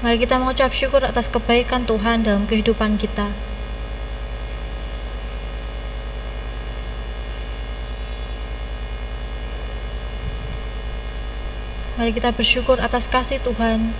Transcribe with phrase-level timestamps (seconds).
[0.00, 3.28] Mari kita mengucap syukur atas kebaikan Tuhan dalam kehidupan kita.
[12.00, 13.92] Mari kita bersyukur atas kasih Tuhan,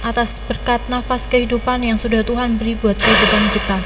[0.00, 3.84] atas berkat nafas kehidupan yang sudah Tuhan beri buat kehidupan kita.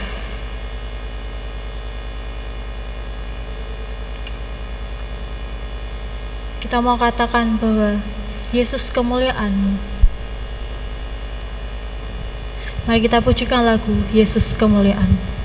[6.63, 7.99] Kita mau katakan bahwa
[8.49, 9.77] Yesus kemuliaanmu.
[12.89, 15.38] Mari kita pujikan lagu Yesus kemuliaan.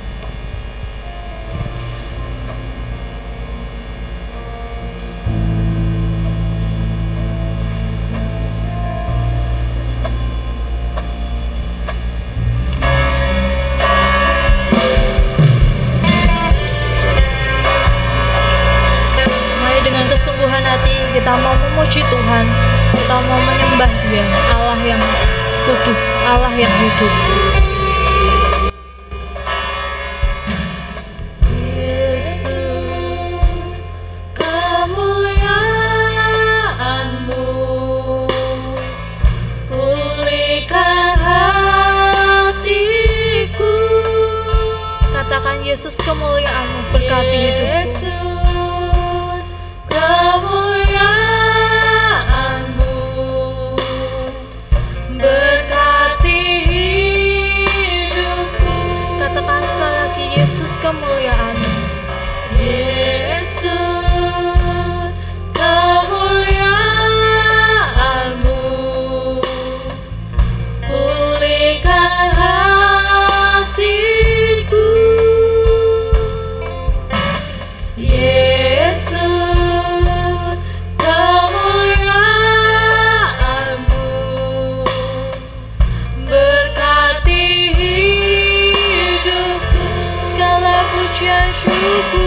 [91.23, 92.22] 愿守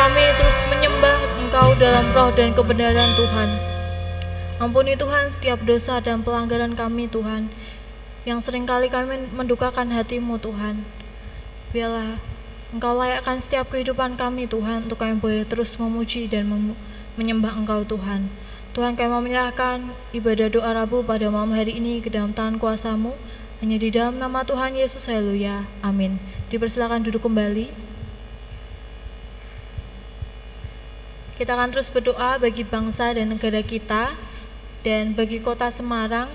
[0.00, 3.48] kami terus menyembah Engkau dalam roh dan kebenaran Tuhan.
[4.56, 7.52] Ampuni Tuhan setiap dosa dan pelanggaran kami Tuhan
[8.24, 10.88] yang sering kali kami mendukakan hatimu Tuhan.
[11.76, 12.16] Biarlah
[12.72, 16.72] Engkau layakkan setiap kehidupan kami Tuhan untuk kami boleh terus memuji dan mem
[17.20, 18.32] menyembah Engkau Tuhan.
[18.72, 19.84] Tuhan kami mau menyerahkan
[20.16, 23.12] ibadah doa Rabu pada malam hari ini ke dalam tangan kuasamu.
[23.60, 25.68] Hanya di dalam nama Tuhan Yesus, haleluya.
[25.84, 26.16] Amin.
[26.48, 27.89] Dipersilakan duduk kembali.
[31.40, 34.12] Kita akan terus berdoa bagi bangsa dan negara kita
[34.84, 36.28] dan bagi kota Semarang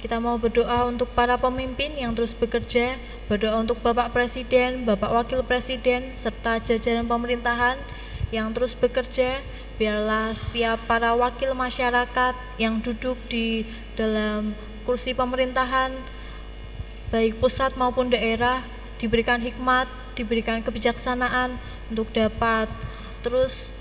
[0.00, 2.96] kita mau berdoa untuk para pemimpin yang terus bekerja,
[3.28, 7.76] berdoa untuk Bapak Presiden, Bapak Wakil Presiden, serta jajaran pemerintahan
[8.32, 9.44] yang terus bekerja.
[9.76, 14.56] Biarlah setiap para wakil masyarakat yang duduk di dalam
[14.88, 15.92] kursi pemerintahan,
[17.12, 18.64] baik pusat maupun daerah,
[18.96, 19.84] diberikan hikmat,
[20.16, 21.60] diberikan kebijaksanaan
[21.92, 22.72] untuk dapat
[23.20, 23.75] terus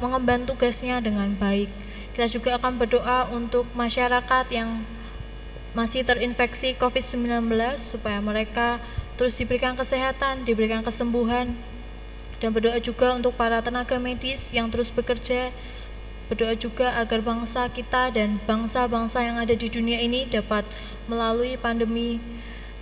[0.00, 1.68] mengemban tugasnya dengan baik.
[2.14, 4.82] Kita juga akan berdoa untuk masyarakat yang
[5.76, 8.82] masih terinfeksi COVID-19 supaya mereka
[9.14, 11.54] terus diberikan kesehatan, diberikan kesembuhan
[12.38, 15.50] dan berdoa juga untuk para tenaga medis yang terus bekerja
[16.28, 20.62] berdoa juga agar bangsa kita dan bangsa-bangsa yang ada di dunia ini dapat
[21.08, 22.20] melalui pandemi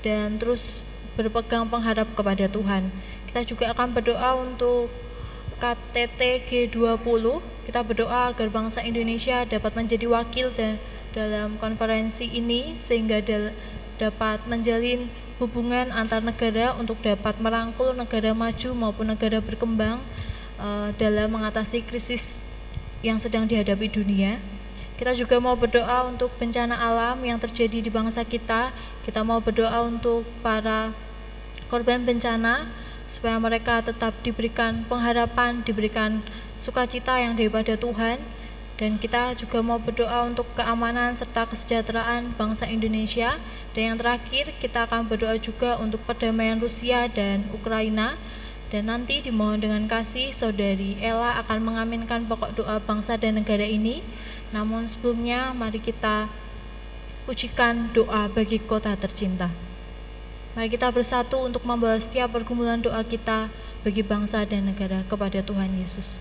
[0.03, 0.83] dan terus
[1.15, 2.91] berpegang pengharap kepada Tuhan.
[3.31, 4.91] Kita juga akan berdoa untuk
[5.56, 7.25] KTT G20.
[7.67, 10.79] Kita berdoa agar bangsa Indonesia dapat menjadi wakil dan
[11.17, 13.25] dalam konferensi ini sehingga
[13.97, 15.08] dapat menjalin
[15.41, 20.00] hubungan antar negara untuk dapat merangkul negara maju maupun negara berkembang
[20.61, 22.41] uh, dalam mengatasi krisis
[23.00, 24.41] yang sedang dihadapi dunia.
[24.97, 28.73] Kita juga mau berdoa untuk bencana alam yang terjadi di bangsa kita.
[29.05, 30.93] Kita mau berdoa untuk para
[31.69, 36.20] korban bencana supaya mereka tetap diberikan pengharapan, diberikan
[36.58, 38.19] sukacita yang daripada Tuhan.
[38.76, 43.41] Dan kita juga mau berdoa untuk keamanan serta kesejahteraan bangsa Indonesia.
[43.73, 48.20] Dan yang terakhir kita akan berdoa juga untuk perdamaian Rusia dan Ukraina.
[48.69, 54.05] Dan nanti dimohon dengan kasih saudari Ella akan mengaminkan pokok doa bangsa dan negara ini.
[54.52, 56.29] Namun sebelumnya mari kita
[57.25, 59.66] pujikan doa bagi kota tercinta
[60.56, 63.53] mari kita bersatu untuk membawa setiap pergumulan doa kita
[63.85, 66.17] bagi bangsa dan negara kepada Tuhan Yesus.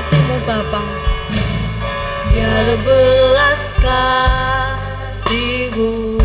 [0.00, 0.80] Bapa
[2.32, 3.76] Biar belas
[5.04, 6.19] kasihmu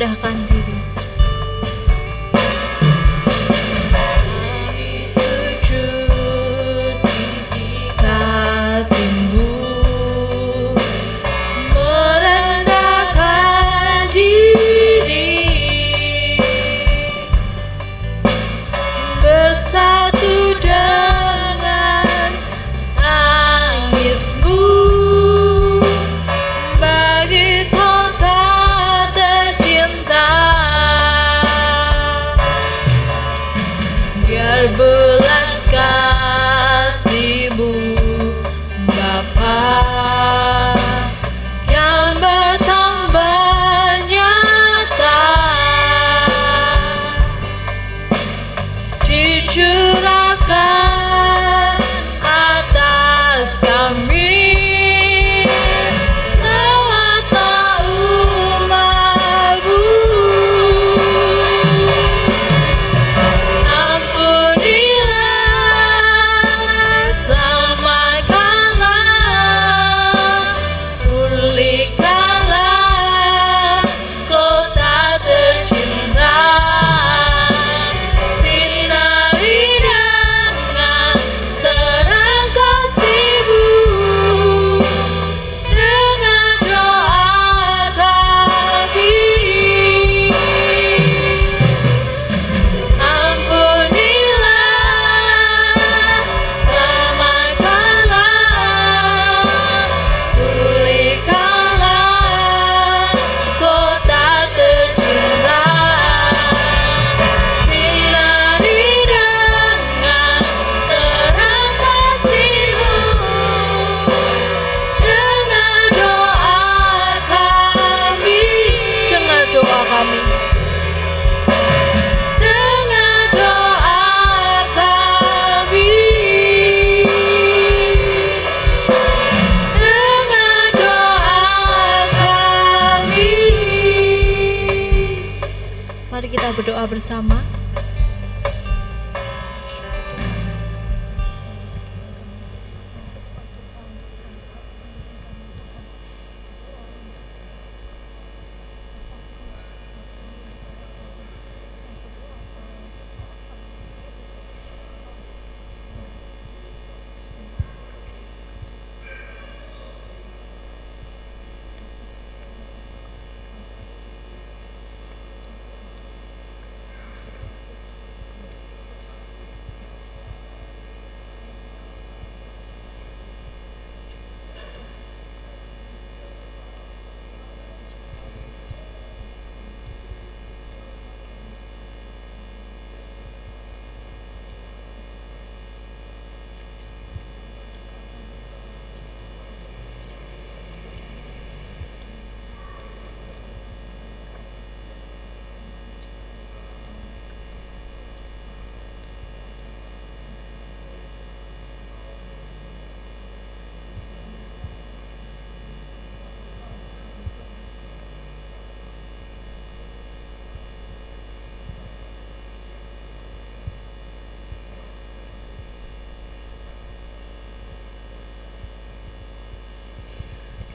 [0.00, 0.49] kakimu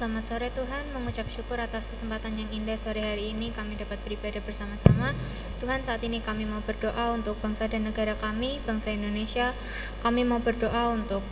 [0.05, 4.37] Selamat sore Tuhan, mengucap syukur atas kesempatan yang indah sore hari ini kami dapat beribadah
[4.45, 5.17] bersama-sama.
[5.57, 9.57] Tuhan saat ini kami mau berdoa untuk bangsa dan negara kami, bangsa Indonesia.
[10.05, 11.25] Kami mau berdoa untuk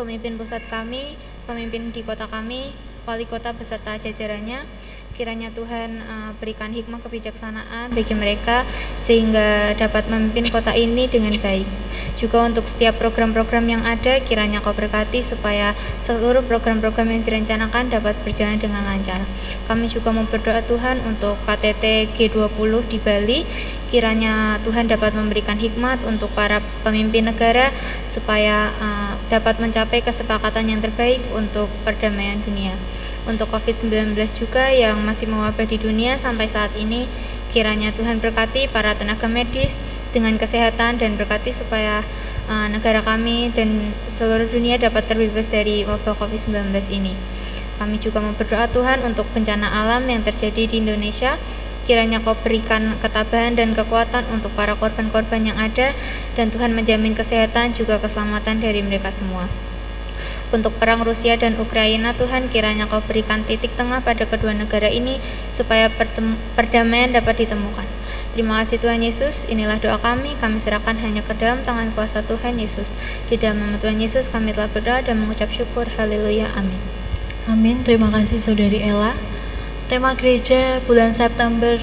[0.00, 1.12] pemimpin pusat kami,
[1.44, 2.72] pemimpin di kota kami,
[3.04, 4.64] wali kota beserta jajarannya.
[5.12, 8.64] Kiranya Tuhan uh, berikan hikmah kebijaksanaan bagi mereka
[9.04, 11.68] sehingga dapat memimpin kota ini dengan baik.
[12.20, 15.72] Juga untuk setiap program-program yang ada, kiranya kau berkati supaya
[16.04, 19.24] seluruh program-program yang direncanakan dapat berjalan dengan lancar.
[19.64, 23.40] Kami juga mau berdoa Tuhan untuk KTT G20 di Bali,
[23.88, 27.72] kiranya Tuhan dapat memberikan hikmat untuk para pemimpin negara
[28.12, 32.76] supaya uh, dapat mencapai kesepakatan yang terbaik untuk perdamaian dunia.
[33.24, 37.08] Untuk COVID-19 juga yang masih mewabah di dunia sampai saat ini,
[37.48, 39.80] kiranya Tuhan berkati para tenaga medis,
[40.10, 42.02] dengan kesehatan dan berkati supaya
[42.50, 47.14] uh, negara kami dan seluruh dunia dapat terbebas dari wabah COVID-19 ini.
[47.80, 51.40] Kami juga mau berdoa Tuhan untuk bencana alam yang terjadi di Indonesia.
[51.88, 55.90] Kiranya kau berikan ketabahan dan kekuatan untuk para korban-korban yang ada
[56.36, 59.48] dan Tuhan menjamin kesehatan juga keselamatan dari mereka semua.
[60.50, 65.16] Untuk perang Rusia dan Ukraina, Tuhan kiranya kau berikan titik tengah pada kedua negara ini
[65.54, 65.88] supaya
[66.58, 67.99] perdamaian dapat ditemukan.
[68.30, 72.62] Terima kasih Tuhan Yesus, inilah doa kami, kami serahkan hanya ke dalam tangan kuasa Tuhan
[72.62, 72.86] Yesus.
[73.26, 75.90] Di dalam nama Tuhan Yesus kami telah berdoa dan mengucap syukur.
[75.98, 76.46] Haleluya.
[76.54, 76.78] Amin.
[77.50, 77.82] Amin.
[77.82, 79.18] Terima kasih Saudari Ella.
[79.90, 81.74] Tema gereja bulan September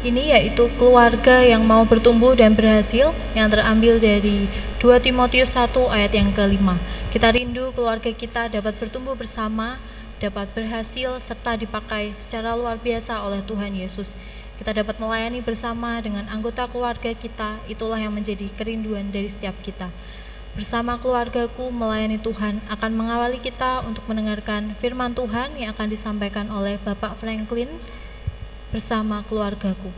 [0.00, 4.48] ini yaitu keluarga yang mau bertumbuh dan berhasil yang terambil dari
[4.80, 6.80] 2 Timotius 1 ayat yang kelima.
[7.12, 9.76] Kita rindu keluarga kita dapat bertumbuh bersama,
[10.24, 14.16] dapat berhasil serta dipakai secara luar biasa oleh Tuhan Yesus
[14.56, 19.92] kita dapat melayani bersama dengan anggota keluarga kita, itulah yang menjadi kerinduan dari setiap kita.
[20.56, 26.80] Bersama keluargaku melayani Tuhan akan mengawali kita untuk mendengarkan firman Tuhan yang akan disampaikan oleh
[26.80, 27.68] Bapak Franklin
[28.72, 29.92] bersama keluargaku.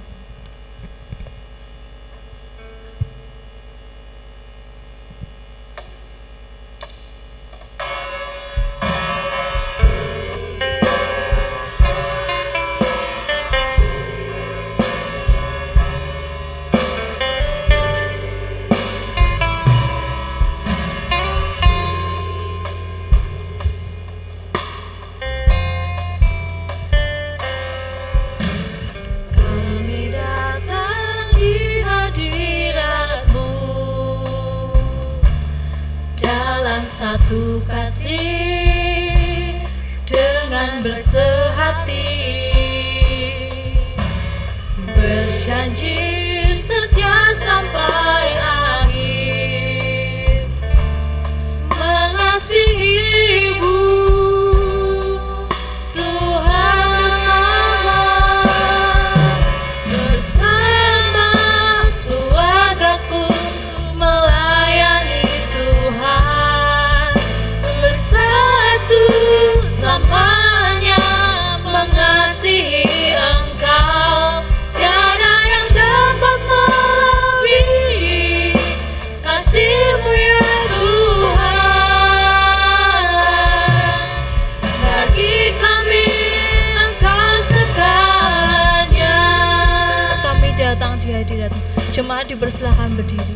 [91.98, 93.34] Jemaat dipersilakan berdiri.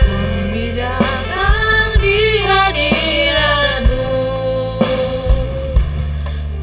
[0.00, 4.08] Kami datang di hadiratmu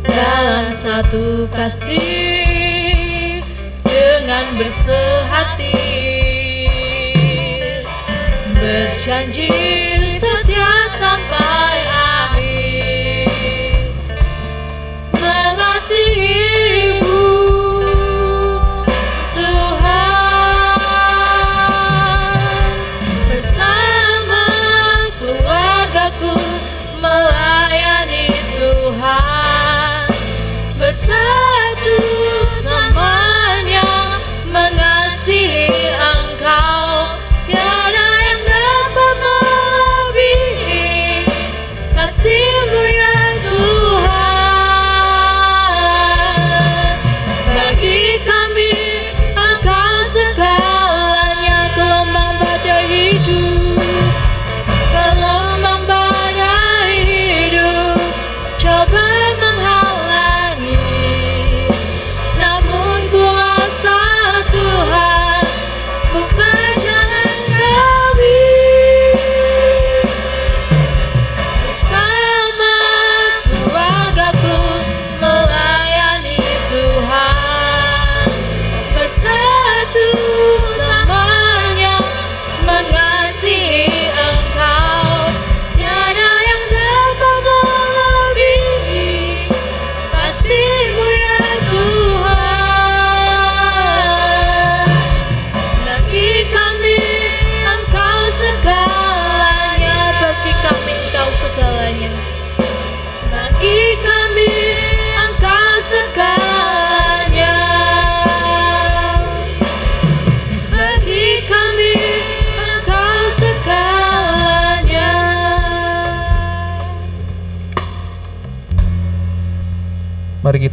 [0.10, 3.46] dalam satu kasih
[3.86, 5.78] dengan bersehati
[8.58, 9.89] berjanji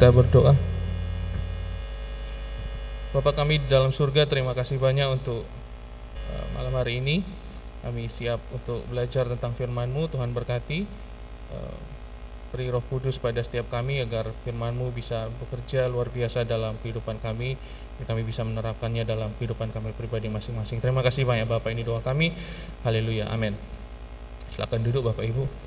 [0.06, 0.54] kita berdoa.
[3.10, 5.42] Bapak kami di dalam surga, terima kasih banyak untuk
[6.30, 7.26] uh, malam hari ini.
[7.82, 10.06] Kami siap untuk belajar tentang firman-Mu.
[10.06, 10.86] Tuhan berkati.
[11.50, 11.78] uh,
[12.54, 17.58] beri roh kudus pada setiap kami agar firman-Mu bisa bekerja luar biasa dalam kehidupan kami.
[18.06, 20.78] Kami bisa menerapkannya dalam kehidupan kami pribadi masing-masing.
[20.78, 22.30] Terima kasih banyak Bapak, ini doa kami.
[22.86, 23.58] Haleluya, amin.
[24.54, 25.66] Silakan duduk Bapak Ibu.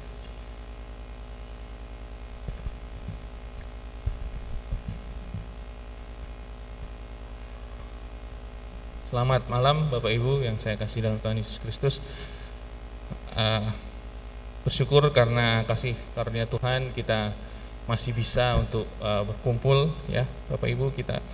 [9.10, 11.98] Selamat malam Bapak Ibu yang saya kasih dalam Tuhan Yesus Kristus.
[13.34, 13.66] Eh,
[14.62, 17.34] bersyukur karena kasih karunia Tuhan kita
[17.90, 21.26] masih bisa untuk eh, berkumpul ya Bapak Ibu kita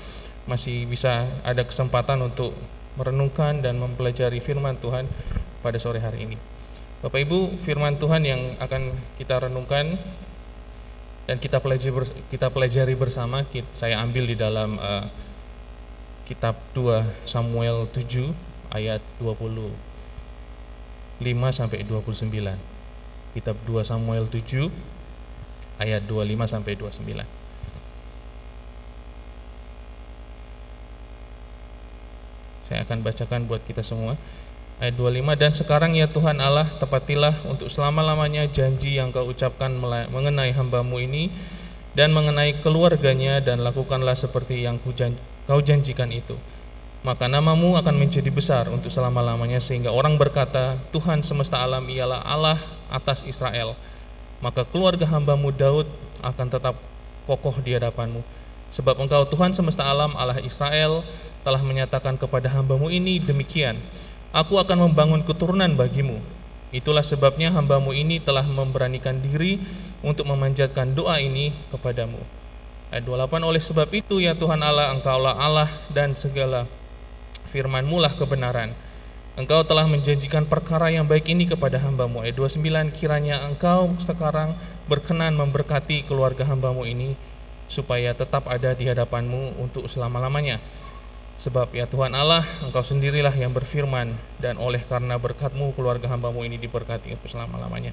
[0.48, 2.56] masih bisa ada kesempatan untuk
[2.96, 5.04] merenungkan dan mempelajari firman Tuhan
[5.60, 6.40] pada sore hari ini.
[7.04, 10.00] Bapak Ibu, firman Tuhan yang akan kita renungkan
[11.28, 11.92] dan kita pelajari
[12.32, 15.25] kita pelajari bersama kit- saya ambil di dalam eh,
[16.26, 18.34] kitab 2 Samuel 7
[18.74, 19.70] ayat 25
[21.54, 22.58] sampai 29.
[23.38, 24.74] Kitab 2 Samuel 7
[25.78, 27.24] ayat 25 sampai 29.
[32.66, 34.18] Saya akan bacakan buat kita semua.
[34.82, 39.72] Ayat 25 dan sekarang ya Tuhan Allah tepatilah untuk selama-lamanya janji yang kau ucapkan
[40.10, 41.32] mengenai hambamu ini
[41.96, 46.38] dan mengenai keluarganya dan lakukanlah seperti yang kujan- kau janjikan itu.
[47.06, 52.58] Maka namamu akan menjadi besar untuk selama-lamanya sehingga orang berkata, Tuhan semesta alam ialah Allah
[52.90, 53.78] atas Israel.
[54.42, 55.86] Maka keluarga hambamu Daud
[56.26, 56.74] akan tetap
[57.30, 58.26] kokoh di hadapanmu.
[58.74, 61.06] Sebab engkau Tuhan semesta alam Allah Israel
[61.46, 63.78] telah menyatakan kepada hambamu ini demikian,
[64.36, 66.20] Aku akan membangun keturunan bagimu.
[66.76, 69.64] Itulah sebabnya hambamu ini telah memberanikan diri
[70.04, 72.20] untuk memanjatkan doa ini kepadamu.
[72.94, 76.70] Ayat 28 oleh sebab itu ya Tuhan Allah engkaulah Allah dan segala
[77.50, 78.76] firmanmu lah kebenaran.
[79.36, 82.24] Engkau telah menjanjikan perkara yang baik ini kepada hambamu.
[82.24, 84.56] Ayat 29 kiranya engkau sekarang
[84.88, 87.20] berkenan memberkati keluarga hambamu ini
[87.66, 90.62] supaya tetap ada di hadapanmu untuk selama-lamanya.
[91.36, 96.56] Sebab ya Tuhan Allah, Engkau sendirilah yang berfirman dan oleh karena berkatmu keluarga hambamu ini
[96.56, 97.92] diberkati untuk selama-lamanya.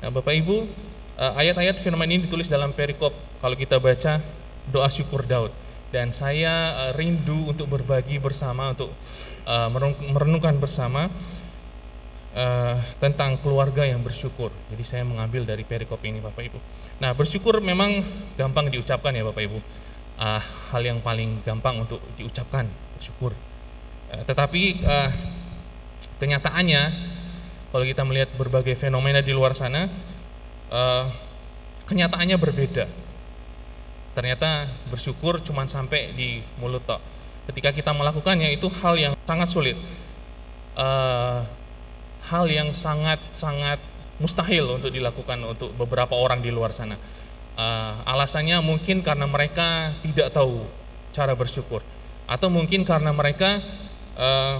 [0.00, 0.68] Nah Bapak Ibu, eh,
[1.14, 4.18] ayat-ayat firman ini ditulis dalam perikop kalau kita baca
[4.70, 5.52] doa syukur Daud.
[5.94, 8.90] Dan saya eh, rindu untuk berbagi bersama, untuk
[9.46, 9.68] eh,
[10.10, 11.06] merenungkan bersama
[12.34, 14.50] eh, tentang keluarga yang bersyukur.
[14.74, 16.58] Jadi saya mengambil dari perikop ini Bapak Ibu.
[16.98, 18.02] Nah bersyukur memang
[18.34, 19.58] gampang diucapkan ya Bapak Ibu.
[20.14, 20.38] uh,
[20.70, 23.34] hal yang paling gampang untuk diucapkan bersyukur.
[24.14, 24.86] Tetapi
[26.22, 26.82] kenyataannya
[27.74, 29.90] kalau kita melihat berbagai fenomena di luar sana,
[30.74, 31.06] uh,
[31.86, 32.90] kenyataannya berbeda.
[34.14, 36.98] Ternyata bersyukur cuma sampai di mulut tok.
[37.50, 39.76] Ketika kita melakukannya itu hal yang sangat sulit,
[40.78, 41.46] uh,
[42.30, 43.78] hal yang sangat sangat
[44.22, 46.94] mustahil untuk dilakukan untuk beberapa orang di luar sana.
[47.54, 50.66] Uh, alasannya mungkin karena mereka tidak tahu
[51.14, 51.86] cara bersyukur,
[52.26, 53.62] atau mungkin karena mereka
[54.18, 54.58] uh,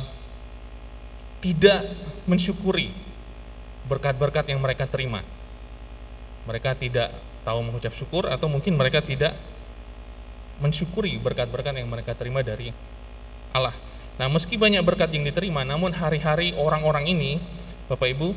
[1.42, 1.90] tidak
[2.30, 2.94] mensyukuri
[3.90, 5.26] berkat-berkat yang mereka terima.
[6.44, 7.12] Mereka tidak
[7.44, 9.36] tahu mengucap syukur atau mungkin mereka tidak
[10.62, 12.70] mensyukuri berkat-berkat yang mereka terima dari
[13.52, 13.74] Allah.
[14.14, 17.42] Nah, meski banyak berkat yang diterima, namun hari-hari orang-orang ini,
[17.90, 18.28] Bapak Ibu,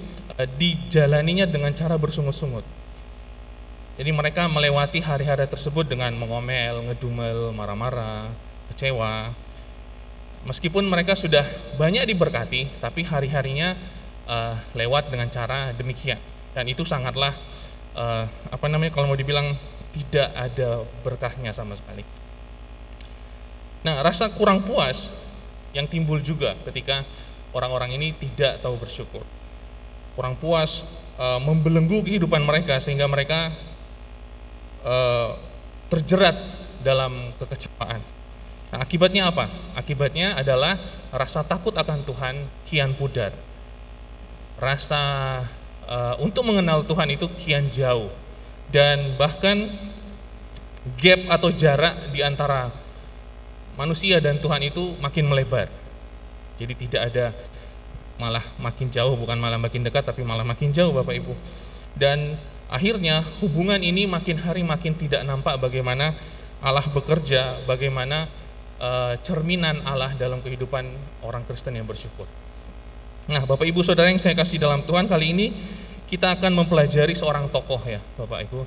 [0.41, 2.65] eh, dijalaninya dengan cara bersungut-sungut.
[3.98, 8.30] Jadi mereka melewati hari-hari tersebut dengan mengomel, ngedumel, marah-marah,
[8.70, 9.34] kecewa.
[10.46, 11.41] Meskipun mereka sudah
[11.82, 13.74] banyak diberkati, tapi hari-harinya
[14.30, 16.22] uh, lewat dengan cara demikian.
[16.54, 17.34] Dan itu sangatlah
[17.97, 19.57] uh, apa namanya kalau mau dibilang
[19.97, 22.05] tidak ada berkahnya sama sekali.
[23.81, 25.31] Nah, rasa kurang puas
[25.73, 27.01] yang timbul juga ketika
[27.55, 29.23] orang-orang ini tidak tahu bersyukur.
[30.17, 30.83] Kurang puas
[31.15, 33.53] e, membelenggu kehidupan mereka sehingga mereka
[34.81, 34.95] e,
[35.93, 36.36] terjerat
[36.81, 38.01] dalam kekecewaan.
[38.73, 39.47] Nah, akibatnya apa?
[39.77, 40.75] Akibatnya adalah
[41.13, 42.36] rasa takut akan Tuhan
[42.67, 43.31] kian pudar.
[44.57, 45.45] Rasa
[45.88, 48.12] uh, untuk mengenal Tuhan itu kian jauh
[48.69, 49.71] dan bahkan
[51.00, 52.71] gap atau jarak di antara
[53.80, 55.67] manusia dan Tuhan itu makin melebar.
[56.58, 57.26] Jadi tidak ada
[58.17, 61.34] malah makin jauh bukan malah makin dekat tapi malah makin jauh Bapak Ibu.
[61.97, 66.17] Dan akhirnya hubungan ini makin hari makin tidak nampak bagaimana
[66.58, 68.26] Allah bekerja, bagaimana
[68.82, 70.89] uh, cerminan Allah dalam kehidupan
[71.21, 72.26] orang Kristen yang bersyukur.
[73.28, 75.48] Nah, Bapak Ibu Saudara yang saya kasih dalam Tuhan kali ini
[76.08, 78.63] kita akan mempelajari seorang tokoh ya, Bapak Ibu.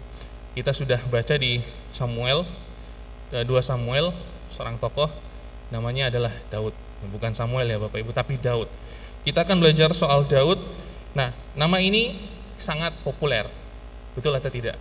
[0.52, 2.44] Kita sudah baca di Samuel,
[3.32, 4.12] eh, dua Samuel,
[4.52, 5.08] seorang tokoh
[5.72, 6.76] namanya adalah Daud.
[7.08, 8.68] Bukan Samuel ya Bapak Ibu, tapi Daud.
[9.24, 10.60] Kita akan belajar soal Daud.
[11.16, 12.20] Nah, nama ini
[12.60, 13.48] sangat populer.
[14.12, 14.76] Betul atau tidak?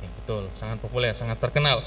[0.00, 1.84] Ya, betul, sangat populer, sangat terkenal.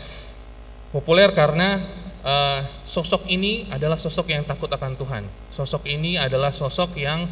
[0.94, 1.82] Populer karena
[2.26, 5.24] uh, sosok ini adalah sosok yang takut akan Tuhan.
[5.54, 7.30] Sosok ini adalah sosok yang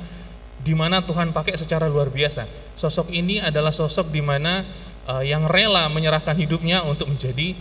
[0.64, 2.48] di mana Tuhan pakai secara luar biasa.
[2.78, 4.64] Sosok ini adalah sosok di mana
[5.10, 7.58] uh, yang rela menyerahkan hidupnya untuk menjadi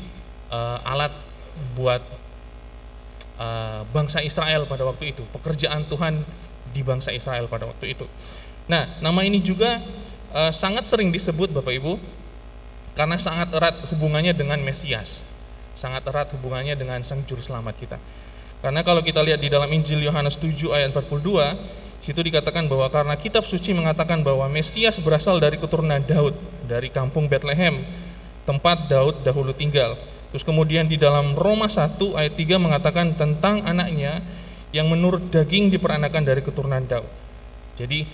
[0.53, 1.11] uh, alat
[1.75, 2.05] buat
[3.41, 5.27] uh, bangsa Israel pada waktu itu.
[5.35, 6.23] Pekerjaan Tuhan
[6.71, 8.07] di bangsa Israel pada waktu itu.
[8.71, 9.83] Nah, nama ini juga
[10.31, 11.99] uh, sangat sering disebut Bapak Ibu
[12.95, 15.32] karena sangat erat hubungannya dengan Mesias
[15.73, 17.99] sangat erat hubungannya dengan sang juru selamat kita.
[18.63, 21.19] Karena kalau kita lihat di dalam Injil Yohanes 7 ayat 42,
[21.99, 26.39] situ dikatakan bahwa karena kitab suci mengatakan bahwa Mesias berasal dari keturunan Daud,
[26.71, 27.83] dari kampung Bethlehem,
[28.47, 29.99] tempat Daud dahulu tinggal.
[30.31, 34.23] Terus kemudian di dalam Roma 1 ayat 3 mengatakan tentang anaknya
[34.73, 37.11] yang menurut daging diperanakan dari keturunan Daud.
[37.77, 38.07] Jadi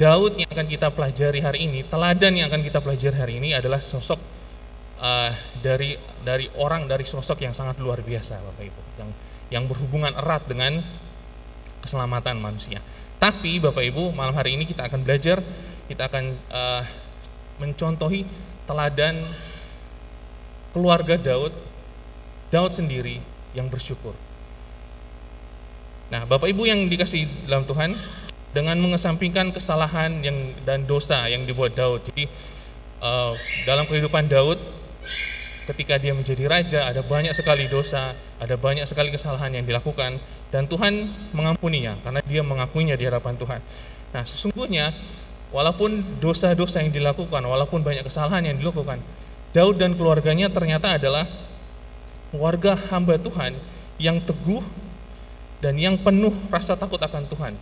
[0.00, 3.78] Daud yang akan kita pelajari hari ini, teladan yang akan kita pelajari hari ini adalah
[3.78, 4.39] sosok
[5.00, 5.32] uh,
[5.64, 9.10] dari dari orang dari sosok yang sangat luar biasa Bapak Ibu yang
[9.50, 10.78] yang berhubungan erat dengan
[11.80, 12.78] keselamatan manusia.
[13.16, 15.40] Tapi Bapak Ibu malam hari ini kita akan belajar
[15.90, 16.82] kita akan uh,
[17.58, 18.24] mencontohi
[18.68, 19.26] teladan
[20.70, 21.52] keluarga Daud
[22.52, 23.18] Daud sendiri
[23.56, 24.14] yang bersyukur.
[26.10, 27.94] Nah, Bapak Ibu yang dikasih dalam Tuhan
[28.50, 32.02] dengan mengesampingkan kesalahan yang dan dosa yang dibuat Daud.
[32.10, 32.26] Jadi
[32.98, 34.58] uh, dalam kehidupan Daud
[35.70, 40.18] ketika dia menjadi raja ada banyak sekali dosa, ada banyak sekali kesalahan yang dilakukan
[40.50, 43.60] dan Tuhan mengampuninya karena dia mengakuinya di hadapan Tuhan.
[44.10, 44.90] Nah, sesungguhnya
[45.54, 48.98] walaupun dosa-dosa yang dilakukan, walaupun banyak kesalahan yang dilakukan,
[49.54, 51.26] Daud dan keluarganya ternyata adalah
[52.34, 53.54] warga hamba Tuhan
[53.98, 54.62] yang teguh
[55.62, 57.54] dan yang penuh rasa takut akan Tuhan.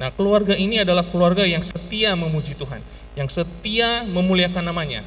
[0.00, 2.80] Nah, keluarga ini adalah keluarga yang setia memuji Tuhan,
[3.14, 5.04] yang setia memuliakan namanya,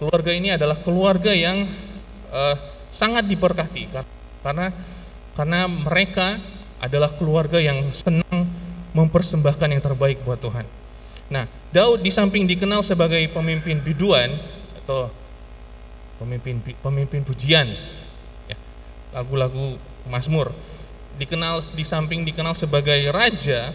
[0.00, 1.68] keluarga ini adalah keluarga yang
[2.32, 2.56] uh,
[2.88, 3.92] sangat diberkati
[4.40, 4.72] karena
[5.36, 6.40] karena mereka
[6.80, 8.48] adalah keluarga yang senang
[8.96, 10.64] mempersembahkan yang terbaik buat Tuhan.
[11.30, 14.34] Nah, Daud di samping dikenal sebagai pemimpin biduan
[14.82, 15.12] atau
[16.18, 17.70] pemimpin pemimpin pujian,
[18.50, 18.56] ya,
[19.14, 19.78] lagu-lagu
[20.10, 20.50] Mazmur,
[21.20, 23.70] dikenal di samping dikenal sebagai raja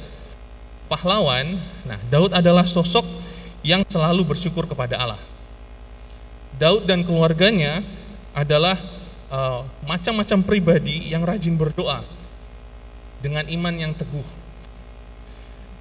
[0.91, 1.55] pahlawan.
[1.87, 3.05] Nah, Daud adalah sosok
[3.63, 5.21] yang selalu bersyukur kepada Allah.
[6.55, 7.83] Daud dan keluarganya
[8.31, 8.79] adalah
[9.31, 12.03] uh, macam-macam pribadi yang rajin berdoa
[13.19, 14.27] dengan iman yang teguh,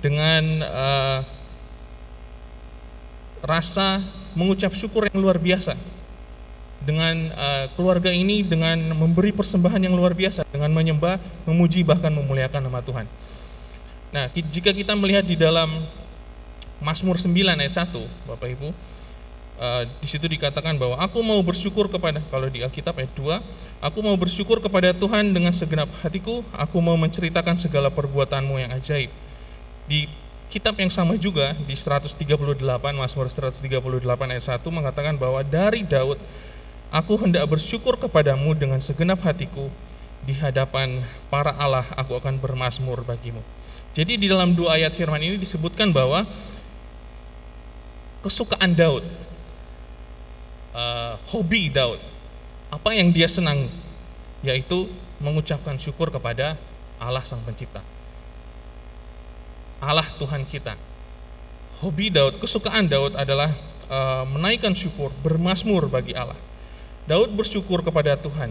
[0.02, 1.20] dengan uh,
[3.44, 4.00] rasa
[4.34, 5.76] mengucap syukur yang luar biasa,
[6.82, 12.64] dengan uh, keluarga ini dengan memberi persembahan yang luar biasa, dengan menyembah, memuji bahkan memuliakan
[12.64, 13.06] nama Tuhan.
[14.14, 15.84] Nah, jika kita melihat di dalam
[16.78, 18.70] Mazmur 9 ayat 1, Bapak Ibu,
[19.58, 23.98] uh, di situ dikatakan bahwa aku mau bersyukur kepada kalau di Alkitab ayat 2, aku
[24.00, 29.10] mau bersyukur kepada Tuhan dengan segenap hatiku, aku mau menceritakan segala perbuatanmu yang ajaib.
[29.84, 30.08] Di
[30.48, 32.22] kitab yang sama juga di 138
[32.94, 33.66] Mazmur 138
[34.30, 36.16] ayat 1 mengatakan bahwa dari Daud
[36.94, 39.66] aku hendak bersyukur kepadamu dengan segenap hatiku
[40.24, 43.42] di hadapan para Allah aku akan bermasmur bagimu.
[43.94, 46.26] Jadi di dalam dua ayat firman ini disebutkan bahwa
[48.24, 49.04] kesukaan Daud,
[50.74, 52.02] uh, hobi Daud,
[52.68, 53.70] apa yang dia senang,
[54.42, 54.90] yaitu
[55.22, 56.58] mengucapkan syukur kepada
[56.98, 57.80] Allah Sang Pencipta.
[59.78, 60.74] Allah Tuhan kita.
[61.80, 63.54] Hobi Daud, kesukaan Daud adalah
[63.88, 66.38] uh, menaikkan syukur, bermasmur bagi Allah.
[67.04, 68.50] Daud bersyukur kepada Tuhan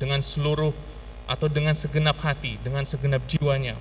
[0.00, 0.72] dengan seluruh
[1.28, 3.76] atau dengan segenap hati, dengan segenap jiwanya,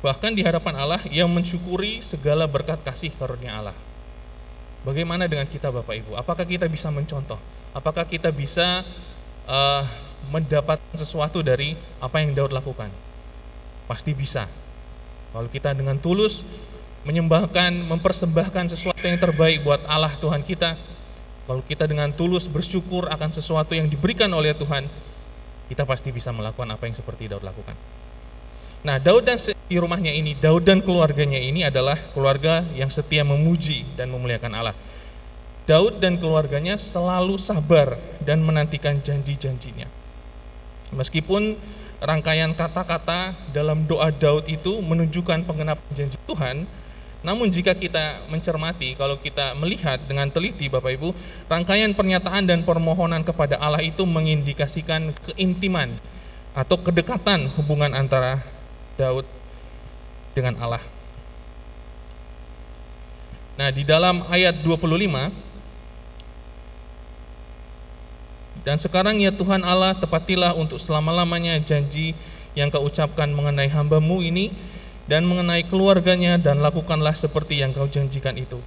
[0.00, 3.76] Bahkan di hadapan Allah ia mensyukuri segala berkat kasih karunia Allah.
[4.80, 6.16] Bagaimana dengan kita Bapak Ibu?
[6.16, 7.36] Apakah kita bisa mencontoh?
[7.76, 8.80] Apakah kita bisa
[9.44, 9.84] uh,
[10.32, 12.88] mendapat sesuatu dari apa yang Daud lakukan?
[13.84, 14.48] Pasti bisa.
[15.36, 16.48] Kalau kita dengan tulus
[17.04, 20.80] menyembahkan, mempersembahkan sesuatu yang terbaik buat Allah Tuhan kita,
[21.44, 24.88] kalau kita dengan tulus bersyukur akan sesuatu yang diberikan oleh Tuhan,
[25.68, 27.76] kita pasti bisa melakukan apa yang seperti Daud lakukan.
[28.80, 29.36] Nah, Daud dan
[29.68, 34.76] di rumahnya ini, Daud dan keluarganya ini adalah keluarga yang setia memuji dan memuliakan Allah.
[35.68, 39.84] Daud dan keluarganya selalu sabar dan menantikan janji-janjinya.
[40.96, 41.60] Meskipun
[42.00, 46.64] rangkaian kata-kata dalam doa Daud itu menunjukkan pengenapan janji Tuhan,
[47.20, 51.12] namun jika kita mencermati, kalau kita melihat dengan teliti Bapak Ibu,
[51.52, 55.92] rangkaian pernyataan dan permohonan kepada Allah itu mengindikasikan keintiman
[56.56, 58.40] atau kedekatan hubungan antara
[59.00, 59.24] Daud
[60.36, 60.84] dengan Allah.
[63.56, 65.48] Nah, di dalam ayat 25
[68.60, 72.12] Dan sekarang ya Tuhan Allah tepatilah untuk selama-lamanya janji
[72.52, 74.52] yang kau ucapkan mengenai hambamu ini
[75.08, 78.60] dan mengenai keluarganya dan lakukanlah seperti yang kau janjikan itu.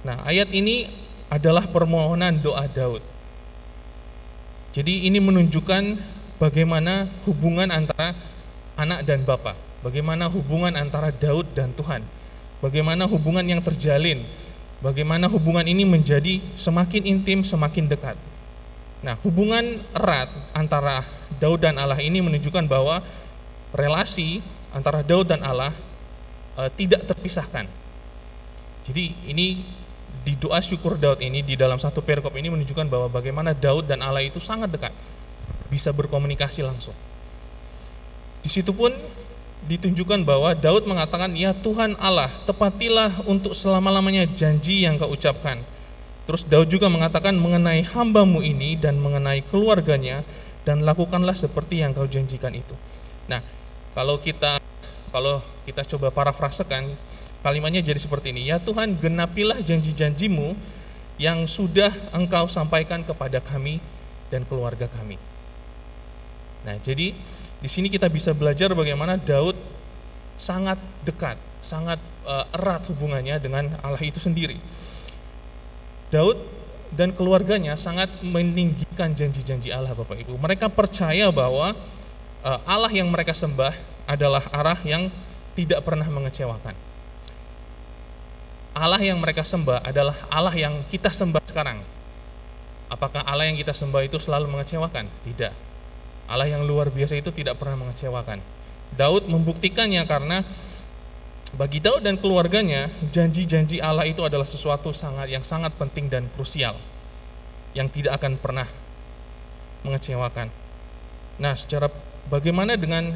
[0.00, 0.88] Nah, ayat ini
[1.28, 3.04] adalah permohonan doa Daud.
[4.72, 6.00] Jadi ini menunjukkan
[6.40, 8.16] bagaimana hubungan antara
[8.74, 9.54] anak dan bapak.
[9.84, 12.00] Bagaimana hubungan antara Daud dan Tuhan?
[12.64, 14.24] Bagaimana hubungan yang terjalin?
[14.80, 18.16] Bagaimana hubungan ini menjadi semakin intim, semakin dekat?
[19.04, 21.04] Nah, hubungan erat antara
[21.36, 23.04] Daud dan Allah ini menunjukkan bahwa
[23.76, 24.40] relasi
[24.72, 25.76] antara Daud dan Allah
[26.56, 27.68] e, tidak terpisahkan.
[28.88, 29.68] Jadi ini
[30.24, 34.00] di doa syukur Daud ini di dalam satu perikop ini menunjukkan bahwa bagaimana Daud dan
[34.00, 34.96] Allah itu sangat dekat,
[35.68, 36.96] bisa berkomunikasi langsung.
[38.40, 38.88] Di situ pun
[39.64, 45.64] ditunjukkan bahwa Daud mengatakan, "Ya Tuhan Allah, tepatilah untuk selama-lamanya janji yang kau ucapkan."
[46.24, 50.24] Terus Daud juga mengatakan mengenai hambamu ini dan mengenai keluarganya
[50.64, 52.72] dan lakukanlah seperti yang kau janjikan itu.
[53.28, 53.44] Nah,
[53.92, 54.56] kalau kita
[55.12, 56.88] kalau kita coba parafrasekan
[57.44, 60.56] kalimatnya jadi seperti ini, "Ya Tuhan, genapilah janji-janjimu
[61.20, 63.78] yang sudah engkau sampaikan kepada kami
[64.32, 65.20] dan keluarga kami."
[66.64, 67.12] Nah, jadi
[67.64, 69.56] di sini kita bisa belajar bagaimana Daud
[70.36, 71.96] sangat dekat, sangat
[72.28, 74.60] uh, erat hubungannya dengan Allah itu sendiri.
[76.12, 76.36] Daud
[76.92, 80.36] dan keluarganya sangat meninggikan janji-janji Allah Bapak Ibu.
[80.36, 81.72] Mereka percaya bahwa
[82.44, 83.72] uh, Allah yang mereka sembah
[84.04, 85.08] adalah arah yang
[85.56, 86.76] tidak pernah mengecewakan.
[88.76, 91.80] Allah yang mereka sembah adalah Allah yang kita sembah sekarang.
[92.92, 95.08] Apakah Allah yang kita sembah itu selalu mengecewakan?
[95.24, 95.73] Tidak
[96.24, 98.40] Allah yang luar biasa itu tidak pernah mengecewakan.
[98.94, 100.46] Daud membuktikannya karena
[101.54, 106.74] bagi Daud dan keluarganya janji-janji Allah itu adalah sesuatu sangat yang sangat penting dan krusial
[107.74, 108.66] yang tidak akan pernah
[109.86, 110.50] mengecewakan.
[111.38, 111.90] Nah, secara
[112.30, 113.14] bagaimana dengan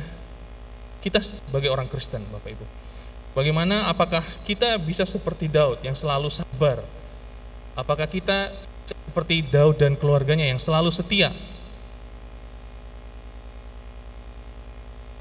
[0.99, 2.67] kita sebagai orang Kristen, Bapak Ibu?
[3.39, 6.83] Bagaimana apakah kita bisa seperti Daud yang selalu sabar?
[7.79, 8.51] Apakah kita
[8.83, 11.31] seperti Daud dan keluarganya yang selalu setia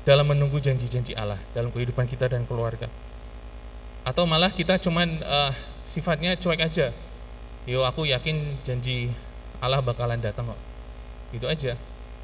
[0.07, 2.87] dalam menunggu janji-janji Allah dalam kehidupan kita dan keluarga.
[4.07, 5.51] Atau malah kita cuman uh,
[5.83, 6.95] sifatnya cuek aja.
[7.67, 9.11] yo aku yakin janji
[9.59, 10.59] Allah bakalan datang kok
[11.35, 11.75] gitu aja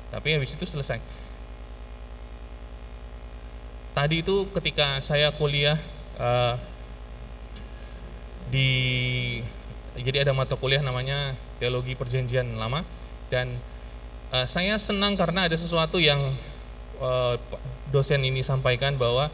[0.07, 1.03] tapi habis itu selesai
[3.91, 5.75] tadi itu ketika saya kuliah
[6.15, 6.55] uh,
[8.47, 8.71] di
[9.99, 12.87] jadi ada mata kuliah namanya teologi perjanjian lama
[13.27, 13.59] dan
[14.31, 16.33] uh, saya senang karena ada sesuatu yang
[17.03, 17.35] uh,
[17.93, 19.29] dosen ini sampaikan bahwa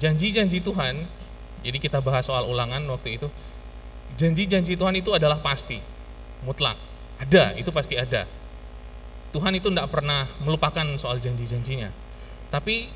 [0.00, 1.04] janji-janji Tuhan
[1.60, 3.28] jadi kita bahas soal ulangan waktu itu
[4.16, 5.76] janji-janji Tuhan itu adalah pasti
[6.48, 6.80] mutlak
[7.20, 8.24] ada itu pasti ada
[9.36, 11.92] Tuhan itu tidak pernah melupakan soal janji-janjinya
[12.48, 12.88] tapi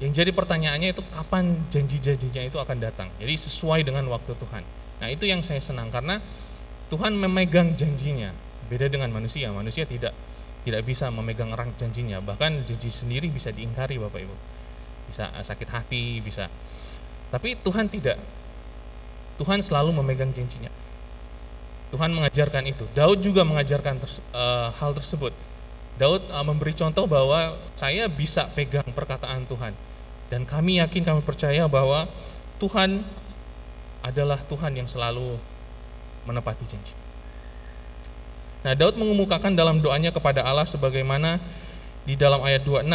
[0.00, 3.12] yang jadi pertanyaannya itu kapan janji-janjinya itu akan datang.
[3.20, 4.64] Jadi sesuai dengan waktu Tuhan.
[5.04, 6.24] Nah itu yang saya senang karena
[6.88, 8.32] Tuhan memegang janjinya.
[8.72, 9.52] Beda dengan manusia.
[9.52, 10.16] Manusia tidak
[10.66, 12.20] tidak bisa memegang erat janjinya.
[12.20, 14.36] Bahkan janji sendiri bisa diingkari Bapak Ibu.
[15.08, 16.46] Bisa sakit hati, bisa.
[17.32, 18.20] Tapi Tuhan tidak.
[19.40, 20.68] Tuhan selalu memegang janjinya.
[21.90, 22.86] Tuhan mengajarkan itu.
[22.94, 25.34] Daud juga mengajarkan terse uh, hal tersebut.
[25.98, 29.74] Daud uh, memberi contoh bahwa saya bisa pegang perkataan Tuhan
[30.30, 32.06] dan kami yakin, kami percaya bahwa
[32.62, 33.02] Tuhan
[34.00, 35.36] adalah Tuhan yang selalu
[36.24, 36.94] menepati janji.
[38.60, 41.40] Nah, Daud mengemukakan dalam doanya kepada Allah sebagaimana
[42.04, 42.86] di dalam ayat 26.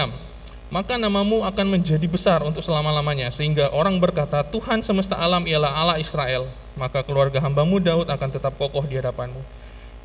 [0.73, 5.97] Maka namamu akan menjadi besar untuk selama-lamanya sehingga orang berkata Tuhan semesta alam ialah Allah
[6.01, 6.49] Israel.
[6.73, 9.39] Maka keluarga hambamu Daud akan tetap kokoh di hadapanmu.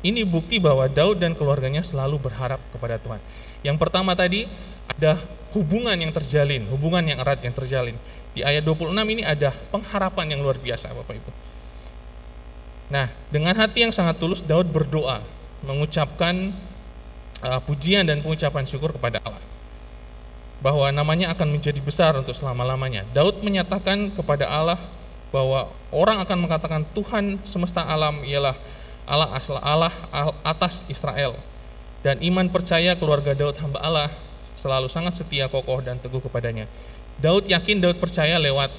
[0.01, 3.21] Ini bukti bahwa Daud dan keluarganya selalu berharap kepada Tuhan.
[3.61, 4.49] Yang pertama tadi
[4.89, 5.17] ada
[5.53, 7.97] hubungan yang terjalin, hubungan yang erat yang terjalin.
[8.33, 11.31] Di ayat 26 ini ada pengharapan yang luar biasa Bapak Ibu.
[12.91, 15.21] Nah, dengan hati yang sangat tulus Daud berdoa,
[15.61, 16.53] mengucapkan
[17.41, 19.41] uh, pujian dan pengucapan syukur kepada Allah.
[20.61, 23.05] Bahwa namanya akan menjadi besar untuk selama-lamanya.
[23.17, 24.77] Daud menyatakan kepada Allah
[25.33, 28.53] bahwa orang akan mengatakan Tuhan semesta alam ialah
[29.09, 29.93] Allah asal Allah
[30.45, 31.33] atas Israel.
[32.05, 34.09] Dan iman percaya keluarga Daud hamba Allah
[34.57, 36.69] selalu sangat setia, kokoh dan teguh kepadanya.
[37.17, 38.69] Daud yakin, Daud percaya lewat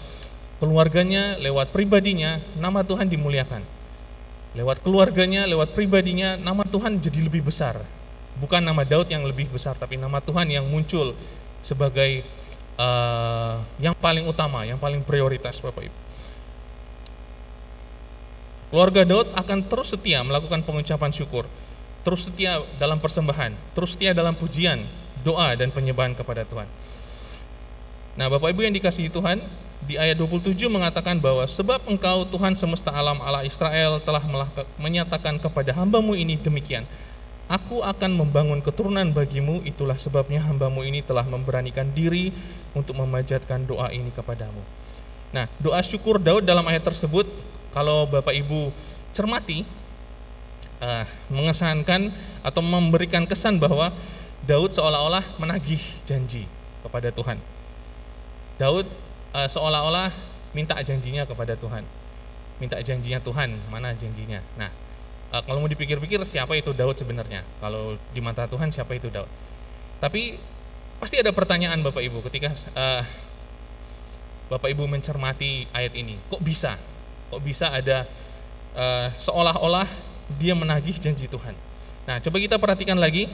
[0.63, 3.82] keluarganya, lewat pribadinya, nama Tuhan dimuliakan.
[4.53, 7.81] Lewat keluarganya, lewat pribadinya, nama Tuhan jadi lebih besar.
[8.37, 11.17] Bukan nama Daud yang lebih besar, tapi nama Tuhan yang muncul
[11.65, 12.21] sebagai
[12.77, 15.99] uh, yang paling utama, yang paling prioritas, Bapak Ibu.
[18.73, 21.45] Keluarga Daud akan terus setia melakukan pengucapan syukur,
[22.05, 24.85] terus setia dalam persembahan, terus setia dalam pujian,
[25.21, 26.69] doa dan penyembahan kepada Tuhan.
[28.17, 29.41] Nah, Bapak Ibu yang dikasihi Tuhan,
[29.83, 34.23] di ayat 27 mengatakan bahwa sebab engkau Tuhan semesta alam Allah Israel telah
[34.79, 36.87] menyatakan kepada hambamu ini demikian,
[37.51, 42.33] Aku akan membangun keturunan bagimu, itulah sebabnya hambamu ini telah memberanikan diri
[42.73, 44.63] untuk memajatkan doa ini kepadamu.
[45.37, 47.29] Nah, doa syukur Daud dalam ayat tersebut,
[47.75, 48.73] kalau Bapak Ibu
[49.13, 49.69] cermati,
[50.81, 52.09] uh, mengesankan
[52.41, 53.93] atau memberikan kesan bahwa
[54.49, 56.49] Daud seolah-olah menagih janji
[56.81, 57.37] kepada Tuhan.
[58.57, 58.87] Daud
[59.33, 60.13] uh, seolah-olah
[60.53, 61.85] minta janjinya kepada Tuhan.
[62.61, 64.39] Minta janjinya Tuhan, mana janjinya?
[64.55, 64.71] Nah,
[65.35, 67.43] uh, kalau mau dipikir-pikir siapa itu Daud sebenarnya?
[67.59, 69.29] Kalau di mata Tuhan siapa itu Daud?
[69.99, 70.39] Tapi
[71.03, 73.03] pasti ada pertanyaan Bapak Ibu ketika uh,
[74.53, 76.21] Bapak Ibu mencermati ayat ini.
[76.29, 76.77] Kok bisa?
[77.33, 78.05] Kok bisa ada
[78.77, 79.89] uh, seolah-olah
[80.37, 81.57] dia menagih janji Tuhan?
[82.05, 83.31] Nah, coba kita perhatikan lagi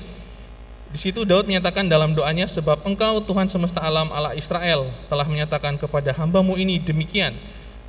[0.88, 5.76] di situ Daud menyatakan dalam doanya sebab engkau Tuhan semesta alam Allah Israel telah menyatakan
[5.76, 7.36] kepada hambamu ini demikian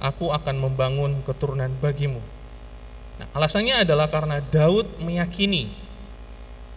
[0.04, 2.20] aku akan membangun keturunan bagimu.
[3.20, 5.72] Nah, alasannya adalah karena Daud meyakini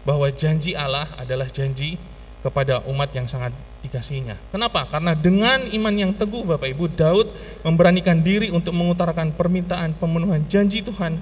[0.02, 1.98] bahwa janji Allah adalah janji
[2.42, 3.54] kepada umat yang sangat
[3.86, 4.34] dikasihinya.
[4.50, 4.86] Kenapa?
[4.90, 7.30] Karena dengan iman yang teguh Bapak Ibu, Daud
[7.62, 11.18] memberanikan diri untuk mengutarakan permintaan pemenuhan janji Tuhan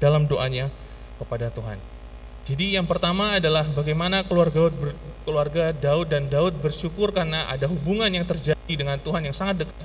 [0.00, 0.72] dalam doanya
[1.20, 1.93] kepada Tuhan.
[2.44, 4.68] Jadi yang pertama adalah bagaimana keluarga
[5.24, 9.76] keluarga Daud dan Daud bersyukur karena ada hubungan yang terjadi dengan Tuhan yang sangat dekat.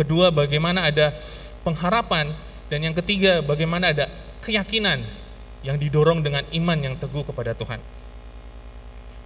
[0.00, 1.12] Kedua, bagaimana ada
[1.60, 2.32] pengharapan
[2.72, 4.08] dan yang ketiga, bagaimana ada
[4.40, 5.04] keyakinan
[5.60, 7.84] yang didorong dengan iman yang teguh kepada Tuhan.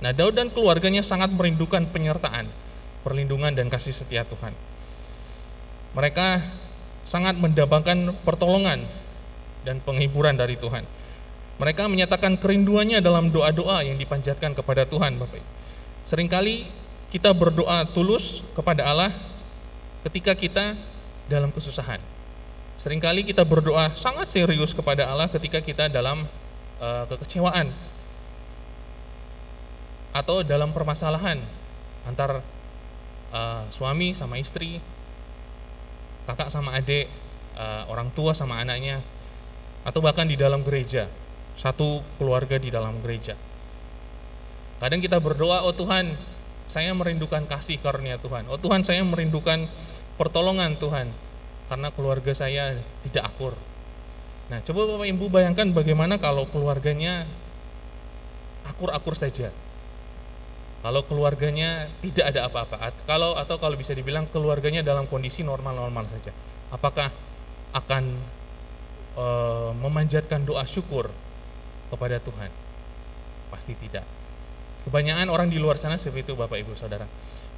[0.02, 2.50] Nah, Daud dan keluarganya sangat merindukan penyertaan,
[3.06, 4.56] perlindungan dan kasih setia Tuhan.
[5.94, 6.42] Mereka
[7.06, 8.82] sangat mendapatkan pertolongan
[9.62, 10.82] dan penghiburan dari Tuhan.
[11.60, 15.44] Mereka menyatakan kerinduannya dalam doa-doa yang dipanjatkan kepada Tuhan, Bapak.
[16.08, 16.64] Seringkali
[17.12, 19.12] kita berdoa tulus kepada Allah
[20.08, 20.72] ketika kita
[21.28, 22.00] dalam kesusahan.
[22.80, 26.24] Seringkali kita berdoa sangat serius kepada Allah ketika kita dalam
[26.80, 27.68] uh, kekecewaan
[30.16, 31.44] atau dalam permasalahan
[32.08, 32.40] antar
[33.36, 34.80] uh, suami sama istri,
[36.24, 37.04] kakak sama adik,
[37.60, 39.04] uh, orang tua sama anaknya,
[39.84, 41.04] atau bahkan di dalam gereja,
[41.58, 43.34] satu keluarga di dalam gereja.
[44.80, 46.16] Kadang kita berdoa, "Oh Tuhan,
[46.70, 48.48] saya merindukan kasih karunia Tuhan.
[48.48, 49.68] Oh Tuhan, saya merindukan
[50.16, 51.10] pertolongan Tuhan
[51.68, 53.54] karena keluarga saya tidak akur."
[54.50, 57.22] Nah, coba Bapak Ibu bayangkan bagaimana kalau keluarganya
[58.66, 59.54] akur-akur saja.
[60.80, 66.32] Kalau keluarganya tidak ada apa-apa, kalau atau kalau bisa dibilang keluarganya dalam kondisi normal-normal saja,
[66.72, 67.12] apakah
[67.76, 68.16] akan
[69.12, 69.26] e,
[69.76, 71.12] memanjatkan doa syukur
[71.90, 72.48] kepada Tuhan?
[73.50, 74.06] Pasti tidak.
[74.86, 77.04] Kebanyakan orang di luar sana seperti itu Bapak Ibu Saudara.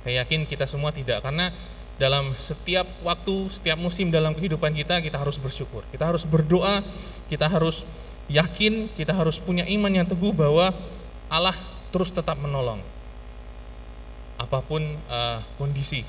[0.03, 1.55] Saya yakin kita semua tidak karena
[2.01, 5.87] dalam setiap waktu, setiap musim dalam kehidupan kita kita harus bersyukur.
[5.95, 6.83] Kita harus berdoa,
[7.31, 7.87] kita harus
[8.27, 10.75] yakin, kita harus punya iman yang teguh bahwa
[11.31, 11.55] Allah
[11.95, 12.83] terus tetap menolong.
[14.41, 16.03] Apa pun uh, kondisi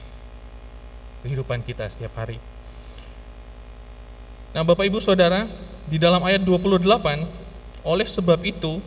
[1.21, 2.41] kehidupan kita setiap hari.
[4.53, 5.45] Nah, Bapak Ibu Saudara,
[5.85, 7.42] di dalam ayat 28,
[7.83, 8.79] oleh sebab itu,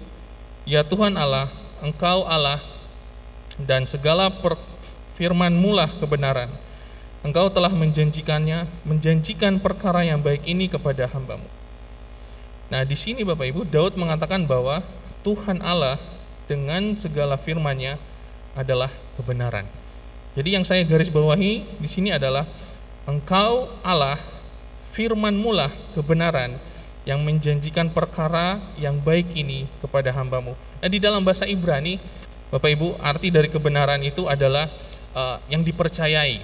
[0.65, 1.53] ya Tuhan Allah,
[1.85, 2.61] Engkau Allah
[3.61, 4.33] dan segala
[5.17, 6.49] firman mulah kebenaran.
[7.21, 11.45] Engkau telah menjanjikannya, menjanjikan perkara yang baik ini kepada hambamu.
[12.73, 14.83] Nah, di sini Bapak Ibu, Daud mengatakan bahwa
[15.23, 16.01] Tuhan Allah
[16.51, 17.99] dengan segala firman-Nya
[18.57, 19.67] adalah kebenaran.
[20.37, 22.47] Jadi yang saya garis bawahi di sini adalah
[23.07, 24.19] Engkau Allah,
[24.95, 26.59] firman mulah kebenaran
[27.07, 30.59] yang menjanjikan perkara yang baik ini kepada hambamu.
[30.83, 32.03] Nah di dalam bahasa Ibrani,
[32.51, 34.67] Bapak Ibu, arti dari kebenaran itu adalah
[35.15, 36.43] uh, yang dipercayai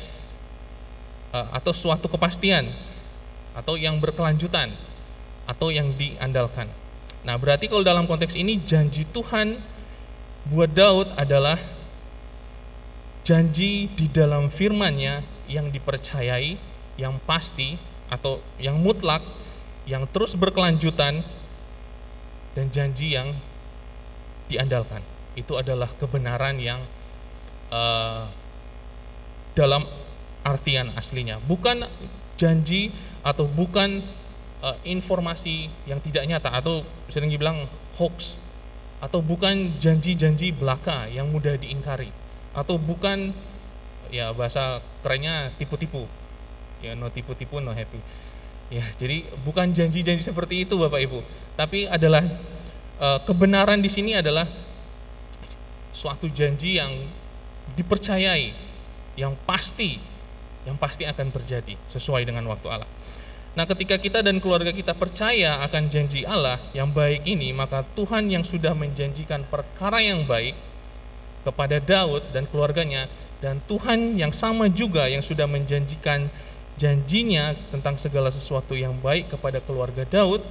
[1.34, 2.70] uh, atau suatu kepastian
[3.58, 4.70] atau yang berkelanjutan
[5.50, 6.70] atau yang diandalkan.
[7.26, 9.58] Nah berarti kalau dalam konteks ini janji Tuhan
[10.46, 11.58] buat Daud adalah
[13.26, 16.54] janji di dalam firman-Nya yang dipercayai,
[16.98, 17.78] yang pasti
[18.10, 19.22] atau yang mutlak
[19.84, 21.26] yang terus berkelanjutan
[22.52, 23.34] dan janji yang
[24.46, 25.02] diandalkan.
[25.32, 26.80] Itu adalah kebenaran yang
[27.72, 28.28] uh,
[29.56, 29.88] dalam
[30.44, 31.88] artian aslinya, bukan
[32.36, 34.02] janji atau bukan
[34.60, 37.64] uh, informasi yang tidak nyata atau sering dibilang
[37.96, 38.38] hoax.
[39.02, 42.14] Atau bukan janji-janji belaka yang mudah diingkari.
[42.54, 43.34] Atau bukan
[44.14, 46.06] ya bahasa kerennya tipu-tipu.
[46.78, 47.98] Ya no tipu-tipu no happy
[48.72, 51.20] Ya, jadi bukan janji-janji seperti itu Bapak Ibu,
[51.60, 52.24] tapi adalah
[52.96, 54.48] e, kebenaran di sini adalah
[55.92, 56.88] suatu janji yang
[57.76, 58.48] dipercayai,
[59.20, 60.00] yang pasti,
[60.64, 62.88] yang pasti akan terjadi sesuai dengan waktu Allah.
[63.52, 68.32] Nah, ketika kita dan keluarga kita percaya akan janji Allah yang baik ini, maka Tuhan
[68.32, 70.56] yang sudah menjanjikan perkara yang baik
[71.44, 73.04] kepada Daud dan keluarganya
[73.44, 76.32] dan Tuhan yang sama juga yang sudah menjanjikan
[76.82, 80.42] janjinya tentang segala sesuatu yang baik kepada keluarga Daud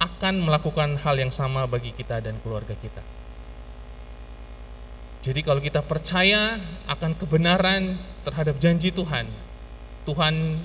[0.00, 3.04] akan melakukan hal yang sama bagi kita dan keluarga kita.
[5.24, 6.56] Jadi kalau kita percaya
[6.88, 9.28] akan kebenaran terhadap janji Tuhan,
[10.08, 10.60] Tuhan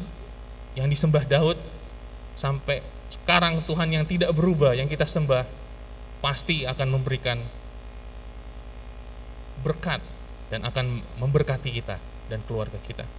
[0.75, 1.59] yang disembah Daud
[2.36, 2.80] sampai
[3.11, 5.43] sekarang Tuhan yang tidak berubah yang kita sembah
[6.23, 7.39] pasti akan memberikan
[9.59, 9.99] berkat
[10.51, 11.99] dan akan memberkati kita
[12.32, 13.18] dan keluarga kita.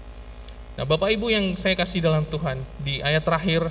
[0.78, 3.68] Nah, Bapak Ibu yang saya kasih dalam Tuhan, di ayat terakhir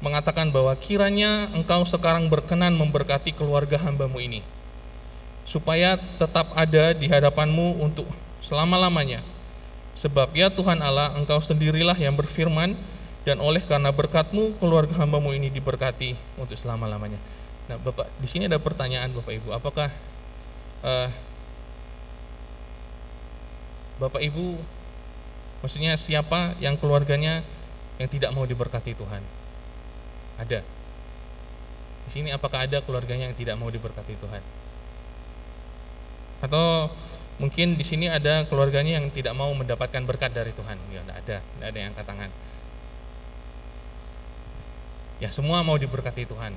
[0.00, 4.40] mengatakan bahwa kiranya engkau sekarang berkenan memberkati keluarga hambamu ini,
[5.44, 8.08] supaya tetap ada di hadapanmu untuk
[8.40, 9.20] selama-lamanya.
[9.92, 12.72] Sebab ya Tuhan Allah, engkau sendirilah yang berfirman,
[13.28, 17.20] dan oleh karena berkatmu, keluarga hambamu ini diberkati untuk selama-lamanya.
[17.68, 19.88] Nah, Bapak, di sini ada pertanyaan Bapak Ibu, apakah
[20.80, 21.08] uh,
[24.00, 24.79] Bapak Ibu
[25.60, 27.44] Maksudnya siapa yang keluarganya
[28.00, 29.20] yang tidak mau diberkati Tuhan?
[30.40, 30.64] Ada.
[32.08, 34.40] Di sini apakah ada keluarganya yang tidak mau diberkati Tuhan?
[36.40, 36.88] Atau
[37.36, 40.80] mungkin di sini ada keluarganya yang tidak mau mendapatkan berkat dari Tuhan?
[40.88, 42.30] Ya, tidak ada, tidak ada yang angkat tangan.
[45.20, 46.56] Ya, semua mau diberkati Tuhan.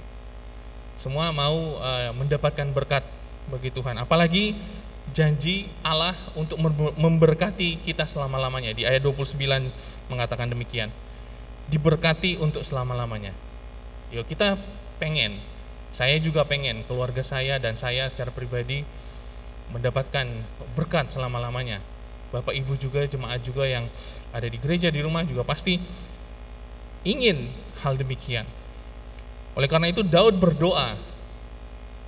[0.95, 3.03] Semua mau uh, mendapatkan berkat
[3.51, 3.99] bagi Tuhan.
[3.99, 4.55] Apalagi
[5.13, 6.57] janji Allah untuk
[6.97, 8.73] memberkati kita selama-lamanya.
[8.73, 9.37] Di ayat 29
[10.09, 10.89] mengatakan demikian.
[11.69, 13.31] Diberkati untuk selama-lamanya.
[14.11, 14.59] Yuk kita
[14.97, 15.39] pengen,
[15.93, 18.83] saya juga pengen keluarga saya dan saya secara pribadi
[19.71, 20.27] mendapatkan
[20.75, 21.79] berkat selama-lamanya.
[22.33, 23.85] Bapak Ibu juga jemaat juga yang
[24.33, 25.77] ada di gereja di rumah juga pasti
[27.05, 27.53] ingin
[27.85, 28.49] hal demikian.
[29.53, 30.97] Oleh karena itu Daud berdoa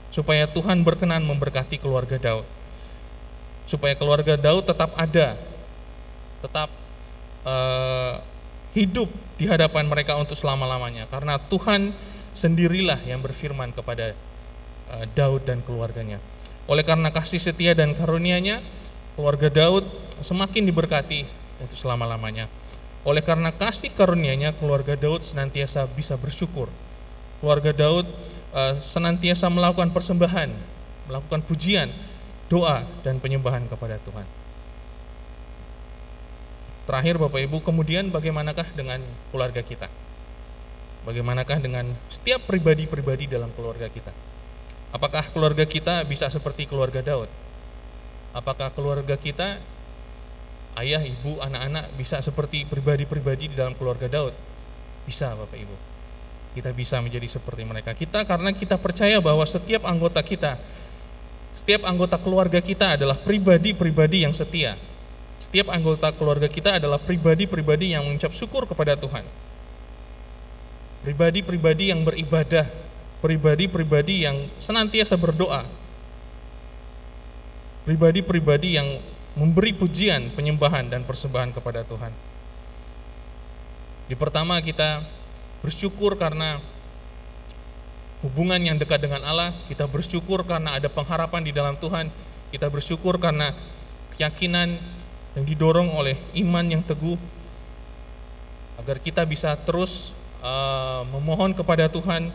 [0.09, 2.45] supaya Tuhan berkenan memberkati keluarga Daud
[3.65, 5.37] supaya keluarga Daud tetap ada,
[6.41, 6.69] tetap
[7.45, 8.21] uh,
[8.77, 11.09] hidup di hadapan mereka untuk selama-lamanya.
[11.09, 11.93] Karena Tuhan
[12.35, 14.13] sendirilah yang berfirman kepada
[14.91, 16.21] uh, Daud dan keluarganya.
[16.65, 18.61] Oleh karena kasih setia dan karunia-Nya,
[19.13, 19.85] keluarga Daud
[20.21, 21.25] semakin diberkati
[21.61, 22.49] untuk selama-lamanya.
[23.05, 26.67] Oleh karena kasih karunia-Nya, keluarga Daud senantiasa bisa bersyukur.
[27.37, 28.09] Keluarga Daud
[28.53, 30.49] uh, senantiasa melakukan persembahan,
[31.05, 31.93] melakukan pujian,
[32.47, 34.27] doa dan penyembahan kepada Tuhan.
[36.85, 39.01] Terakhir Bapak Ibu, kemudian bagaimanakah dengan
[39.33, 39.89] keluarga kita?
[41.05, 44.13] Bagaimanakah dengan setiap pribadi-pribadi dalam keluarga kita?
[44.93, 47.29] Apakah keluarga kita bisa seperti keluarga Daud?
[48.37, 49.57] Apakah keluarga kita
[50.77, 54.33] ayah, ibu, anak-anak bisa seperti pribadi-pribadi di dalam keluarga Daud?
[55.09, 55.75] Bisa Bapak Ibu.
[56.55, 57.91] Kita bisa menjadi seperti mereka.
[57.91, 60.55] Kita karena kita percaya bahwa setiap anggota kita,
[61.55, 64.75] setiap anggota keluarga kita adalah pribadi-pribadi yang setia
[65.45, 69.21] setiap anggota keluarga kita adalah pribadi-pribadi yang mengucap syukur kepada Tuhan.
[71.05, 72.65] Pribadi-pribadi yang beribadah,
[73.19, 75.67] pribadi-pribadi yang senantiasa berdoa.
[77.85, 78.97] Pribadi-pribadi yang
[79.37, 82.09] memberi pujian, penyembahan dan persembahan kepada Tuhan.
[84.09, 85.05] Di pertama kita
[85.61, 86.57] bersyukur karena
[88.23, 92.07] hubungan yang dekat dengan Allah, kita bersyukur karena ada pengharapan di dalam Tuhan,
[92.53, 93.51] kita bersyukur karena
[94.15, 94.79] keyakinan
[95.35, 97.19] yang didorong oleh iman yang teguh.
[98.79, 102.31] Agar kita bisa terus uh, memohon kepada Tuhan.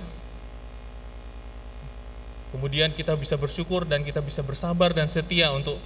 [2.51, 5.79] Kemudian kita bisa bersyukur dan kita bisa bersabar dan setia untuk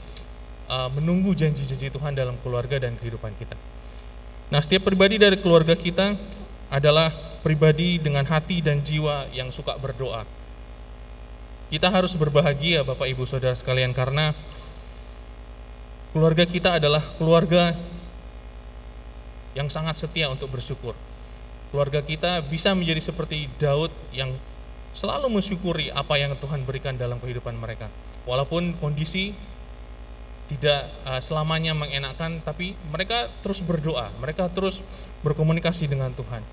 [0.69, 3.53] uh, menunggu janji-janji Tuhan dalam keluarga dan kehidupan kita.
[4.49, 6.17] Nah setiap pribadi dari keluarga kita
[6.75, 7.15] adalah
[7.47, 10.27] pribadi dengan hati dan jiwa yang suka berdoa
[11.71, 14.35] kita harus berbahagia Bapak Ibu Saudara sekalian karena
[16.15, 17.75] Keluarga kita adalah keluarga
[19.59, 20.95] yang sangat setia untuk bersyukur.
[21.75, 24.31] Keluarga kita bisa menjadi seperti Daud yang
[24.95, 27.91] selalu mensyukuri apa yang Tuhan berikan dalam kehidupan mereka.
[28.31, 29.35] Walaupun kondisi
[30.47, 34.87] tidak uh, selamanya mengenakan, tapi mereka terus berdoa, mereka terus
[35.27, 36.47] berkomunikasi dengan Tuhan.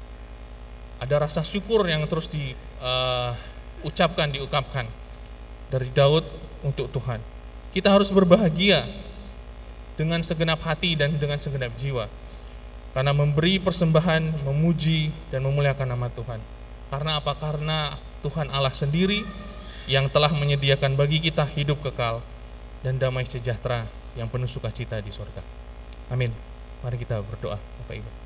[1.01, 4.85] Ada rasa syukur yang terus diucapkan, uh, diungkapkan
[5.73, 6.21] dari Daud
[6.61, 7.17] untuk Tuhan.
[7.73, 8.85] Kita harus berbahagia
[9.97, 12.05] dengan segenap hati dan dengan segenap jiwa.
[12.91, 16.37] Karena memberi persembahan, memuji dan memuliakan nama Tuhan.
[16.91, 17.33] Karena apa?
[17.39, 19.23] Karena Tuhan Allah sendiri
[19.89, 22.21] yang telah menyediakan bagi kita hidup kekal
[22.85, 23.87] dan damai sejahtera
[24.19, 25.41] yang penuh sukacita di surga.
[26.11, 26.29] Amin.
[26.83, 28.20] Mari kita berdoa, Bapak Ibu.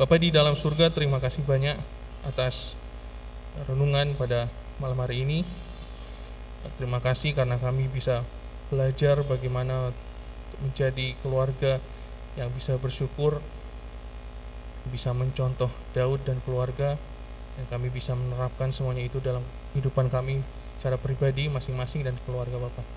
[0.00, 1.76] Bapak di dalam surga, terima kasih banyak
[2.24, 2.72] atas
[3.68, 4.48] renungan pada
[4.80, 5.44] malam hari ini.
[6.80, 8.24] Terima kasih karena kami bisa
[8.72, 9.92] belajar bagaimana
[10.64, 11.84] menjadi keluarga
[12.32, 13.44] yang bisa bersyukur,
[14.88, 16.96] bisa mencontoh Daud dan keluarga,
[17.60, 19.44] dan kami bisa menerapkan semuanya itu dalam
[19.76, 20.40] kehidupan kami
[20.80, 22.88] secara pribadi masing-masing dan keluarga Bapak.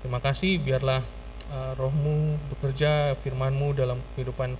[0.00, 1.04] Terima kasih, biarlah
[1.52, 4.56] uh, rohmu bekerja, firmanmu dalam kehidupan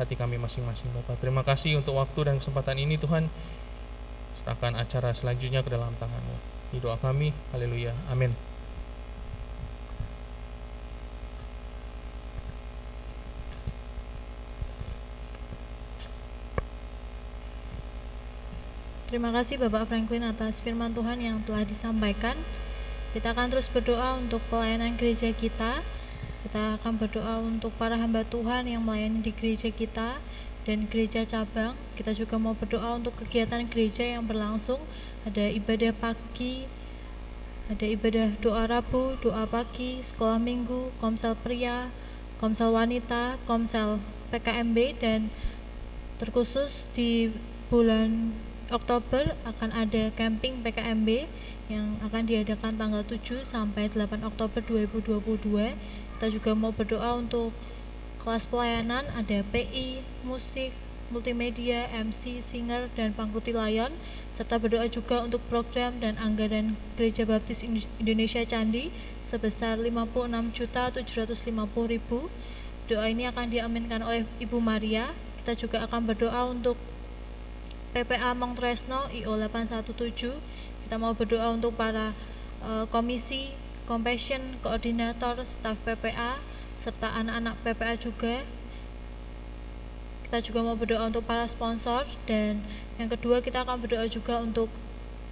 [0.00, 1.22] hati kami masing-masing Bapak.
[1.22, 3.30] Terima kasih untuk waktu dan kesempatan ini Tuhan.
[4.34, 6.36] Serahkan acara selanjutnya ke dalam tanganmu
[6.74, 7.30] di doa kami.
[7.54, 7.94] Haleluya.
[8.10, 8.34] Amin.
[19.14, 22.34] Terima kasih Bapak Franklin atas firman Tuhan yang telah disampaikan.
[23.14, 25.86] Kita akan terus berdoa untuk pelayanan gereja kita.
[26.44, 30.20] Kita akan berdoa untuk para hamba Tuhan yang melayani di gereja kita
[30.68, 31.72] dan gereja cabang.
[31.96, 34.76] Kita juga mau berdoa untuk kegiatan gereja yang berlangsung
[35.24, 36.68] ada ibadah pagi,
[37.72, 41.88] ada ibadah doa Rabu, doa pagi, sekolah minggu, komsel pria,
[42.36, 45.32] komsel wanita, komsel PKMB dan
[46.20, 47.32] terkhusus di
[47.72, 48.36] bulan
[48.68, 51.28] Oktober akan ada camping PKMB
[51.72, 55.72] yang akan diadakan tanggal 7 sampai 8 Oktober 2022.
[56.24, 57.52] Kita juga mau berdoa untuk
[58.24, 60.72] kelas pelayanan ada PI, musik,
[61.12, 63.92] multimedia, MC, singer, dan pangkuti layon,
[64.32, 67.60] serta berdoa juga untuk program dan anggaran Gereja Baptis
[68.00, 68.88] Indonesia Candi
[69.20, 71.04] sebesar 56.750.000.
[72.88, 75.12] Doa ini akan diaminkan oleh Ibu Maria.
[75.44, 76.80] Kita juga akan berdoa untuk
[77.92, 80.88] PPA Mongtresno IO 817.
[80.88, 82.16] Kita mau berdoa untuk para
[82.64, 83.52] uh, komisi,
[83.84, 86.40] Compassion Koordinator Staff PPA
[86.80, 88.40] serta anak-anak PPA juga.
[90.24, 92.64] Kita juga mau berdoa untuk para sponsor dan
[92.96, 94.72] yang kedua kita akan berdoa juga untuk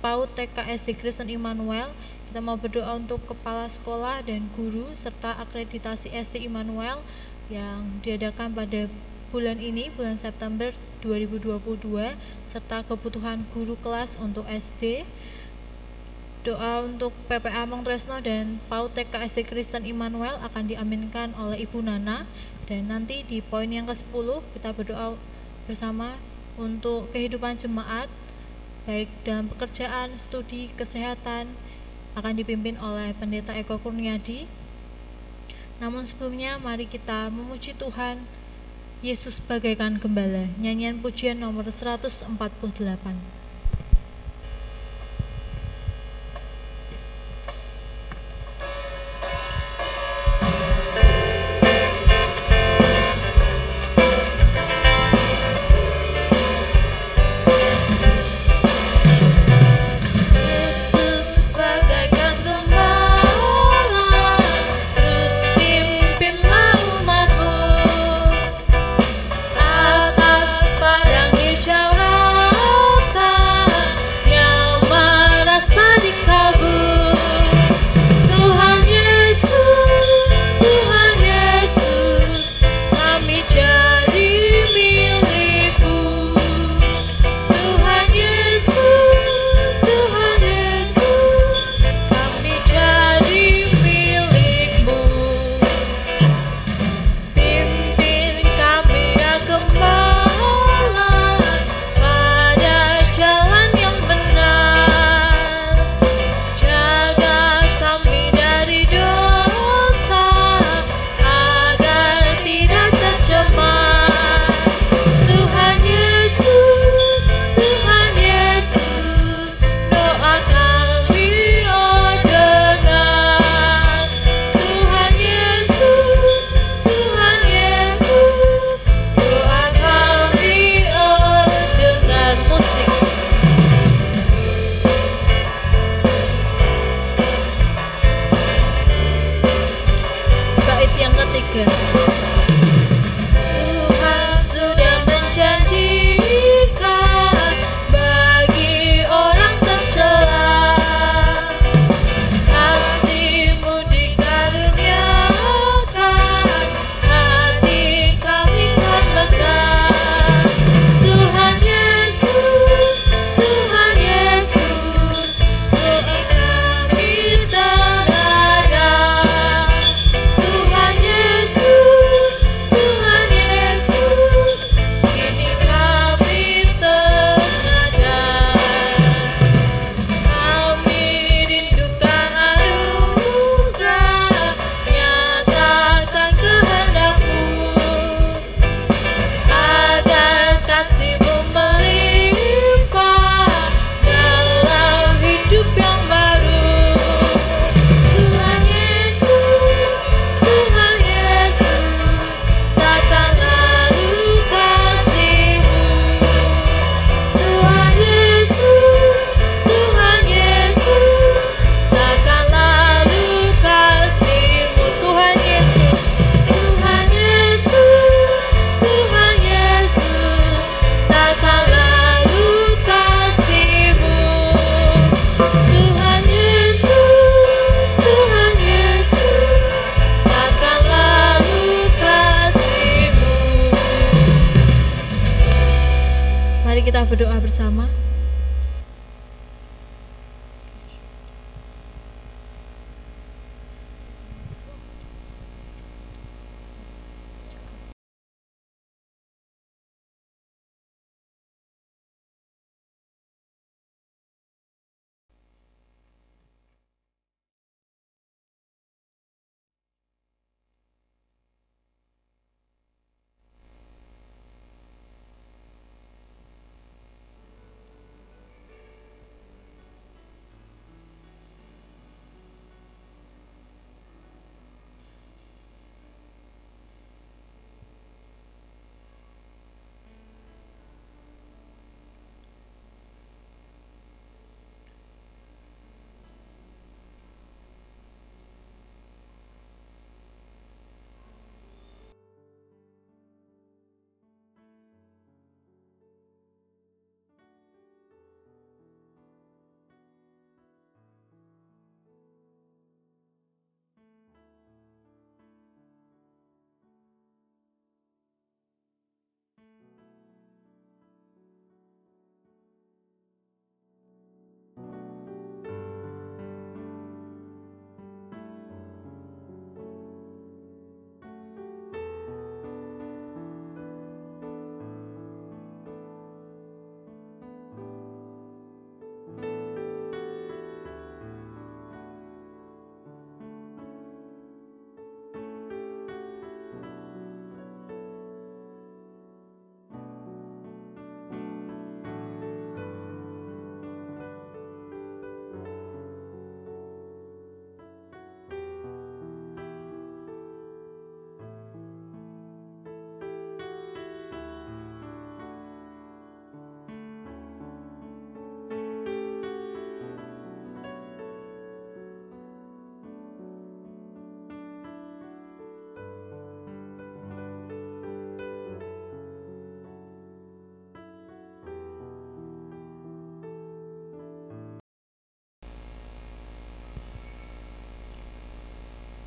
[0.05, 1.96] PAUD TKSD Kristen Immanuel.
[2.28, 7.00] Kita mau berdoa untuk kepala sekolah dan guru serta akreditasi SD Immanuel
[7.48, 8.88] yang diadakan pada
[9.32, 11.57] bulan ini, bulan September 2022,
[12.44, 15.09] serta kebutuhan guru kelas untuk SD,
[16.43, 22.26] Doa untuk PPA Mang Tresno dan PAUD TKSD Kristen Immanuel akan diaminkan oleh Ibu Nana
[22.66, 25.14] dan nanti di poin yang ke-10 kita berdoa
[25.70, 26.18] bersama
[26.59, 28.11] untuk kehidupan jemaat
[28.90, 31.47] baik dalam pekerjaan, studi, kesehatan
[32.18, 34.51] akan dipimpin oleh Pendeta Eko Kurniadi.
[35.78, 38.18] Namun sebelumnya mari kita memuji Tuhan
[38.99, 40.51] Yesus bagaikan gembala.
[40.59, 43.41] Nyanyian pujian nomor 148.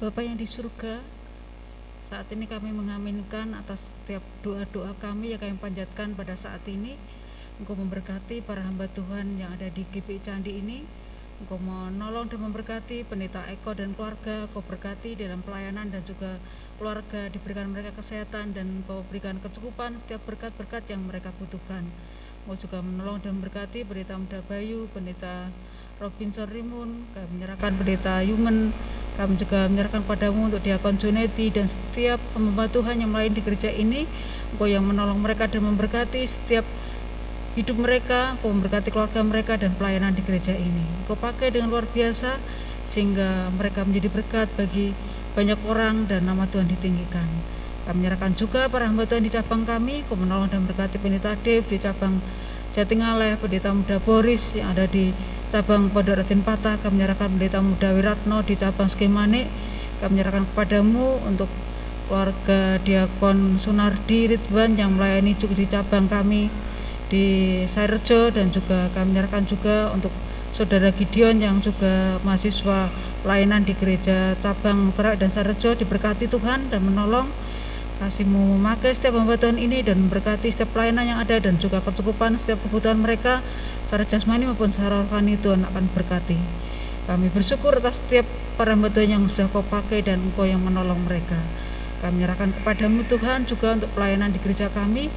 [0.06, 1.01] Bapa yang di surga,
[2.06, 6.93] saat ini kami mengaminkan atas setiap doa-doa kami yang kami panjatkan pada saat ini.
[7.58, 10.86] Engkau memberkati para hamba Tuhan yang ada di GPI Candi ini.
[11.41, 14.45] Engkau menolong dan memberkati pendeta Eko dan keluarga.
[14.45, 16.38] Engkau berkati dalam pelayanan dan juga
[16.78, 17.26] keluarga.
[17.34, 21.82] Diberikan mereka kesehatan dan Engkau berikan kecukupan setiap berkat-berkat yang mereka butuhkan.
[22.45, 25.49] Engkau juga menolong dan memberkati pendeta Muda Bayu, pendeta
[25.97, 28.76] Robinson Rimun, kami menyerahkan pendeta Yumen,
[29.16, 33.72] kami juga menyerahkan padamu untuk diakon Junedi dan setiap pembela Tuhan yang lain di gereja
[33.72, 34.03] ini,
[34.51, 36.68] Engkau yang menolong mereka dan memberkati setiap
[37.55, 40.84] hidup mereka, Engkau memberkati keluarga mereka dan pelayanan di gereja ini.
[41.03, 42.36] Engkau pakai dengan luar biasa
[42.86, 44.91] sehingga mereka menjadi berkat bagi
[45.32, 47.28] banyak orang dan nama Tuhan ditinggikan.
[47.88, 51.63] Kami menyerahkan juga para hamba Tuhan di cabang kami, Engkau menolong dan memberkati pendeta Dev
[51.72, 52.20] di cabang
[52.76, 55.16] Jatingaleh, pendeta muda Boris yang ada di
[55.53, 59.45] cabang Pondok Raden Patah, kami menyerahkan pendeta muda Wiratno di cabang Skemane,
[59.99, 61.49] kami menyerahkan kepadamu untuk
[62.05, 66.53] keluarga Diakon Sunardi Ridwan yang melayani juga di cabang kami
[67.09, 67.25] di
[67.65, 68.29] Sairjo.
[68.29, 70.13] Dan juga kami menyerahkan juga untuk
[70.53, 72.89] saudara Gideon yang juga mahasiswa
[73.25, 75.73] pelayanan di gereja cabang Terak dan Sairjo.
[75.73, 77.25] Diberkati Tuhan dan menolong
[77.95, 82.35] kasihmu memakai setiap hamba Tuhan ini dan memberkati setiap pelayanan yang ada dan juga kecukupan
[82.35, 83.39] setiap kebutuhan mereka.
[83.87, 86.37] Secara jasmani maupun secara rohani Tuhan akan berkati.
[87.05, 88.25] Kami bersyukur atas setiap
[88.57, 91.37] para hamba Tuhan yang sudah kau pakai dan engkau yang menolong mereka.
[92.01, 95.07] Kami menyerahkan kepadamu Tuhan juga untuk pelayanan di gereja kami.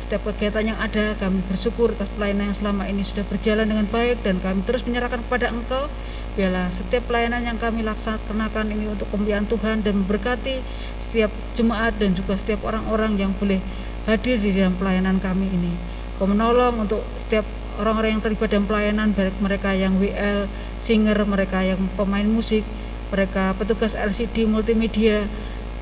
[0.00, 4.20] Setiap kegiatan yang ada kami bersyukur atas pelayanan yang selama ini sudah berjalan dengan baik
[4.20, 5.88] dan kami terus menyerahkan kepada engkau
[6.34, 10.58] Biarlah setiap pelayanan yang kami laksanakan ini untuk kemuliaan Tuhan dan memberkati
[10.98, 13.62] setiap jemaat dan juga setiap orang-orang yang boleh
[14.10, 15.70] hadir di dalam pelayanan kami ini.
[16.18, 17.46] Kau menolong untuk setiap
[17.78, 20.50] orang-orang yang terlibat dalam pelayanan, baik mereka yang WL,
[20.82, 22.66] singer, mereka yang pemain musik,
[23.14, 25.30] mereka petugas LCD multimedia,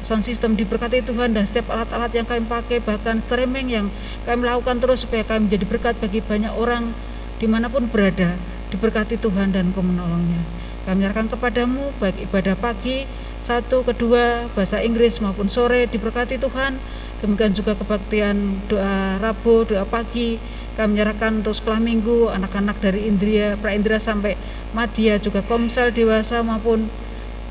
[0.05, 3.87] sound system diberkati Tuhan dan setiap alat-alat yang kami pakai bahkan streaming yang
[4.29, 6.93] kami lakukan terus supaya kami menjadi berkat bagi banyak orang
[7.41, 8.37] di mana pun berada
[8.73, 10.41] diberkati Tuhan dan kau menolongnya.
[10.83, 13.07] Kami menyerahkan kepadamu baik ibadah pagi,
[13.39, 16.79] satu, kedua, bahasa Inggris maupun sore diberkati Tuhan.
[17.23, 20.43] Demikian juga kebaktian doa Rabu, doa pagi.
[20.75, 24.35] Kami menyerahkan untuk sekolah minggu, anak-anak dari Indria, pra Indra sampai
[24.75, 26.91] Madya, juga komsel dewasa maupun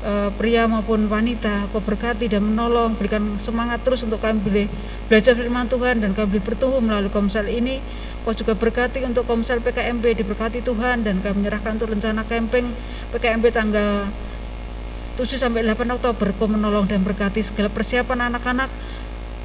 [0.04, 1.72] e, pria maupun wanita.
[1.72, 4.66] Kau berkati dan menolong, berikan semangat terus untuk kami boleh
[5.08, 7.80] belajar firman Tuhan dan kami boleh bertumbuh melalui komsel ini
[8.22, 12.70] Kau juga berkati untuk Komsel PKMB diberkati Tuhan dan kami menyerahkan untuk rencana camping
[13.10, 14.06] PKMB tanggal
[15.18, 16.30] 7 sampai 8 Oktober.
[16.38, 18.70] Kau menolong dan berkati segala persiapan anak-anak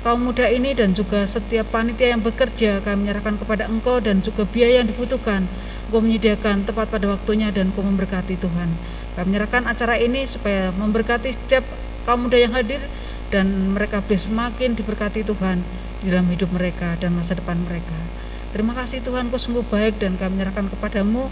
[0.05, 2.85] kaum muda ini dan juga setiap panitia yang bekerja.
[2.85, 5.49] Kami menyerahkan kepada Engkau dan juga biaya yang dibutuhkan.
[5.89, 8.69] Engkau menyediakan tepat pada waktunya dan Kau memberkati Tuhan.
[9.17, 11.65] Kami menyerahkan acara ini supaya memberkati setiap
[12.05, 12.79] kaum muda yang hadir
[13.33, 15.65] dan mereka bisa semakin diberkati Tuhan
[16.05, 18.16] di dalam hidup mereka dan masa depan mereka.
[18.55, 21.27] Terima kasih Tuhan, kau sungguh baik dan kami menyerahkan kepadamu.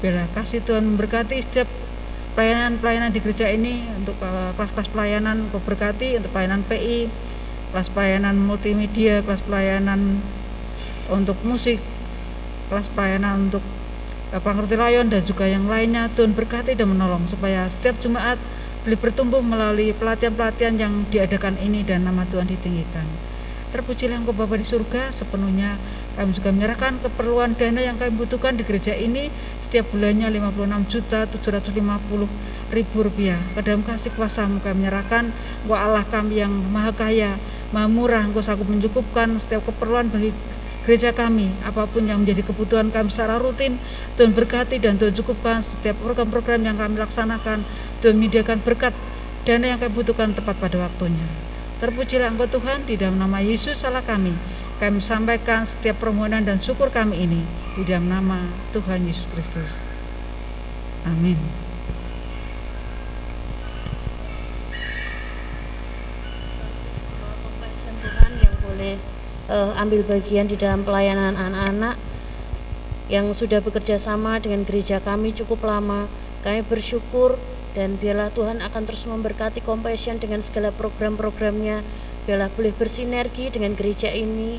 [0.00, 1.68] Bila kasih Tuhan memberkati setiap
[2.34, 7.12] pelayanan-pelayanan di gereja ini untuk eh, kelas-kelas pelayanan kau berkati untuk pelayanan PI,
[7.70, 10.18] kelas pelayanan multimedia, kelas pelayanan
[11.12, 11.78] untuk musik,
[12.72, 13.62] kelas pelayanan untuk
[14.32, 18.40] eh, pengerti layon dan juga yang lainnya Tuhan berkati dan menolong supaya setiap jemaat
[18.84, 23.08] boleh bertumbuh melalui pelatihan-pelatihan yang diadakan ini dan nama Tuhan ditinggikan.
[23.72, 25.80] Terpujilah Engkau Bapa di surga sepenuhnya
[26.14, 31.26] kami juga menyerahkan keperluan dana yang kami butuhkan di gereja ini setiap bulannya 56 juta
[31.26, 33.38] 750 ribu rupiah.
[33.58, 35.34] Kasih kuasamu kami menyerahkan.
[35.66, 37.34] Engkau Allah kami yang maha kaya,
[37.74, 40.30] maha murah, Engkau sanggup mencukupkan setiap keperluan bagi
[40.84, 43.80] gereja kami, apa pun yang menjadi kebutuhan kami secara rutin,
[44.20, 47.64] Tuhan berkati dan Tuhan cukupkan setiap program-program yang kami laksanakan,
[48.04, 48.92] Tuhan menyediakan berkat
[49.48, 51.24] dana yang kami butuhkan tepat pada waktunya.
[51.80, 54.36] Terpujilah Engkau Tuhan di dalam nama Yesus salah kami
[54.82, 57.42] kami sampaikan setiap permohonan dan syukur kami ini
[57.78, 58.42] di dalam nama
[58.74, 59.78] Tuhan Yesus Kristus.
[61.06, 61.38] Amin.
[68.02, 68.94] Tuhan yang boleh
[69.48, 71.96] uh, ambil bagian di dalam pelayanan anak-anak
[73.12, 76.10] yang sudah bekerja sama dengan gereja kami cukup lama.
[76.42, 77.38] Kami bersyukur
[77.78, 81.80] dan biarlah Tuhan akan terus memberkati Compassion dengan segala program-programnya
[82.24, 84.58] biarlah boleh bersinergi dengan gereja ini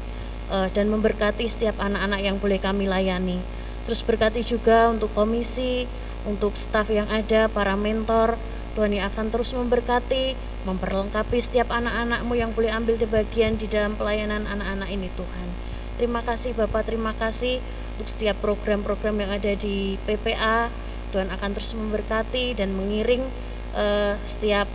[0.49, 3.41] uh, dan memberkati setiap anak-anak yang boleh kami layani.
[3.85, 5.85] Terus berkati juga untuk komisi,
[6.25, 8.37] untuk staf yang ada, para mentor,
[8.73, 10.35] Tuhan yang akan terus memberkati,
[10.65, 15.47] memperlengkapi setiap anak-anakmu yang boleh ambil di bagian di dalam pelayanan anak-anak ini Tuhan.
[15.95, 17.63] Terima kasih Bapak, terima kasih
[17.95, 20.67] untuk setiap program-program yang ada di PPA.
[21.15, 23.23] Tuhan akan terus memberkati dan mengiring
[23.71, 24.67] uh, setiap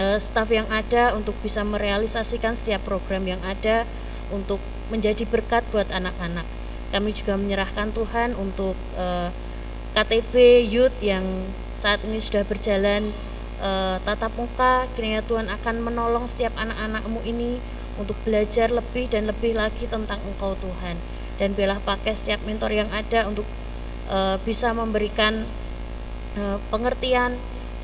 [0.00, 3.88] uh, staf yang ada untuk bisa merealisasikan setiap program yang ada
[4.32, 4.60] untuk
[4.92, 6.46] menjadi berkat buat anak-anak.
[6.94, 9.28] Kami juga menyerahkan Tuhan untuk uh,
[9.96, 11.24] KTP Youth yang
[11.74, 13.10] saat ini sudah berjalan
[13.58, 14.86] uh, tatap muka.
[14.94, 17.58] Kiranya Tuhan akan menolong setiap anak-anakmu ini
[17.96, 20.96] untuk belajar lebih dan lebih lagi tentang Engkau Tuhan.
[21.36, 23.44] Dan belah pakai setiap mentor yang ada untuk
[24.08, 25.44] uh, bisa memberikan
[26.38, 27.36] uh, pengertian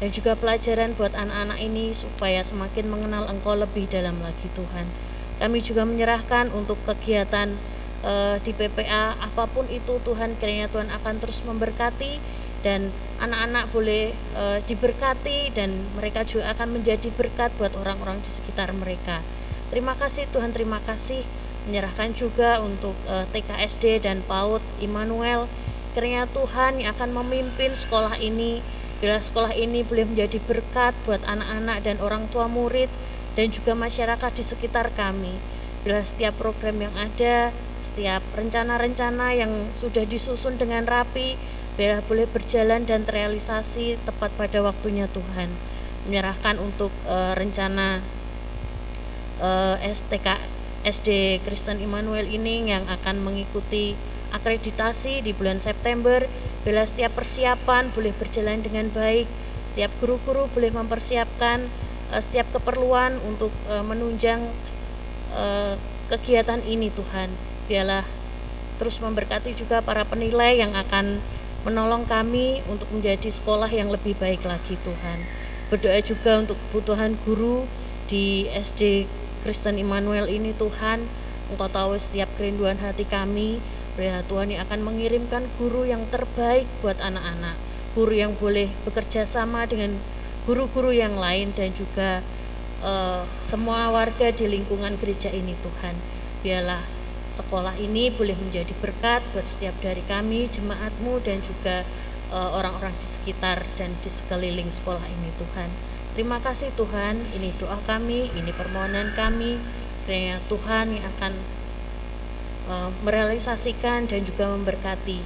[0.03, 4.91] dan juga pelajaran buat anak-anak ini supaya semakin mengenal Engkau lebih dalam lagi Tuhan.
[5.39, 7.55] Kami juga menyerahkan untuk kegiatan
[8.03, 12.19] uh, di PPA apa pun itu Tuhan kiranya Tuhan akan terus memberkati
[12.67, 12.91] dan
[13.23, 19.23] anak-anak boleh uh, diberkati dan mereka juga akan menjadi berkat buat orang-orang di sekitar mereka.
[19.71, 21.23] Terima kasih Tuhan, terima kasih
[21.71, 25.47] menyerahkan juga untuk uh, TKSD dan PAUD Immanuel
[25.93, 28.65] Kiranya Tuhan yang akan memimpin sekolah ini,
[29.03, 32.87] bila sekolah ini boleh menjadi berkat buat anak-anak dan orang tua murid
[33.35, 35.35] dan juga masyarakat di sekitar kami.
[35.83, 37.51] Bila setiap program yang ada,
[37.83, 41.35] setiap rencana-rencana yang sudah disusun dengan rapi,
[41.75, 45.51] bila boleh berjalan dan terrealisasi tepat pada waktunya Tuhan.
[46.07, 47.99] Menyerahkan untuk uh, rencana
[49.43, 50.39] uh, STK
[50.87, 53.99] SD Kristen Immanuel ini yang akan mengikuti
[54.33, 56.25] akreditasi di bulan September.
[56.67, 59.27] Bila setiap persiapan boleh berjalan dengan baik
[59.73, 61.65] setiap guru-guru boleh mempersiapkan
[62.13, 64.45] uh, setiap keperluan untuk uh, menunjang
[65.33, 65.81] uh,
[66.13, 67.33] kegiatan ini Tuhan.
[67.73, 68.05] Biarlah
[68.77, 71.25] terus memberkati juga para penilai yang akan
[71.65, 75.25] menolong kami untuk menjadi sekolah yang lebih baik lagi Tuhan.
[75.73, 77.65] Berdoa juga untuk kebutuhan guru
[78.13, 79.09] di SD
[79.41, 81.01] Kristen Immanuel ini Tuhan.
[81.49, 83.57] Engkau tahu setiap kerinduan hati kami
[84.01, 87.61] Ya Tuhan yang akan mengirimkan guru yang terbaik buat anak-anak,
[87.93, 90.01] guru yang boleh bekerja sama dengan
[90.49, 92.25] guru-guru yang lain dan juga
[92.81, 95.93] uh, semua warga di lingkungan gereja ini Tuhan.
[96.41, 96.81] Biarlah
[97.37, 101.81] sekolah ini boleh menjadi berkat buat setiap dari kami, jemaatmu dan juga
[102.29, 105.69] eh, orang-orang uh, di sekitar dan di sekeliling sekolah ini Tuhan.
[106.13, 109.57] Terima kasih Tuhan, ini doa kami, ini permohonan kami.
[110.05, 111.33] Kiranya Tuhan yang akan
[112.73, 115.21] uh, merealisasikan dan juga memberkati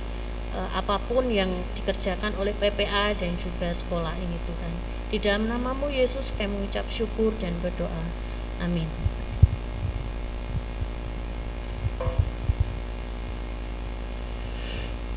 [0.58, 4.72] uh, apa pun yang dikerjakan oleh PPA dan juga sekolah ini Tuhan.
[5.06, 8.04] Di dalam namamu Yesus kami mengucap syukur dan berdoa.
[8.58, 8.90] Amin.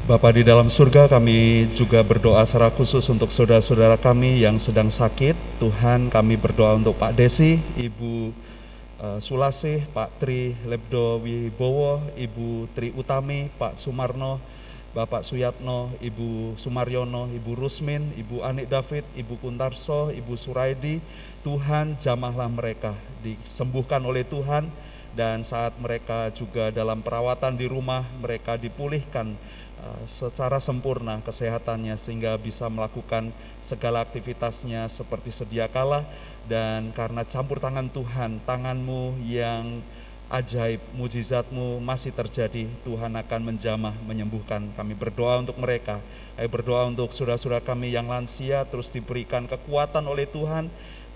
[0.09, 5.37] Bapa di dalam surga kami juga berdoa secara khusus untuk saudara-saudara kami yang sedang sakit.
[5.61, 8.33] Tuhan kami berdoa untuk Pak Desi, Ibu
[8.99, 14.43] Sulasih, Pak Tri Lebdo Wibowo, Ibu Tri Utami, Pak Sumarno,
[14.91, 20.99] Bapak Suyatno, Ibu Sumaryono, Ibu Rusmin, Ibu Anik David, Ibu Kuntarso, Ibu Suraidi,
[21.47, 22.91] Tuhan jamahlah mereka,
[23.23, 24.67] disembuhkan oleh Tuhan,
[25.15, 29.31] dan saat mereka juga dalam perawatan di rumah, mereka dipulihkan
[30.09, 33.31] secara sempurna kesehatannya sehingga bisa melakukan
[33.63, 36.07] segala aktivitasnya seperti sedia kala
[36.49, 39.85] dan karena campur tangan Tuhan, tanganmu yang
[40.29, 44.61] ajaib, mujizatmu masih terjadi, Tuhan akan menjamah, menyembuhkan.
[44.77, 45.97] Kami berdoa untuk mereka,
[46.37, 50.69] kami berdoa untuk saudara-saudara kami yang lansia, terus diberikan kekuatan oleh Tuhan,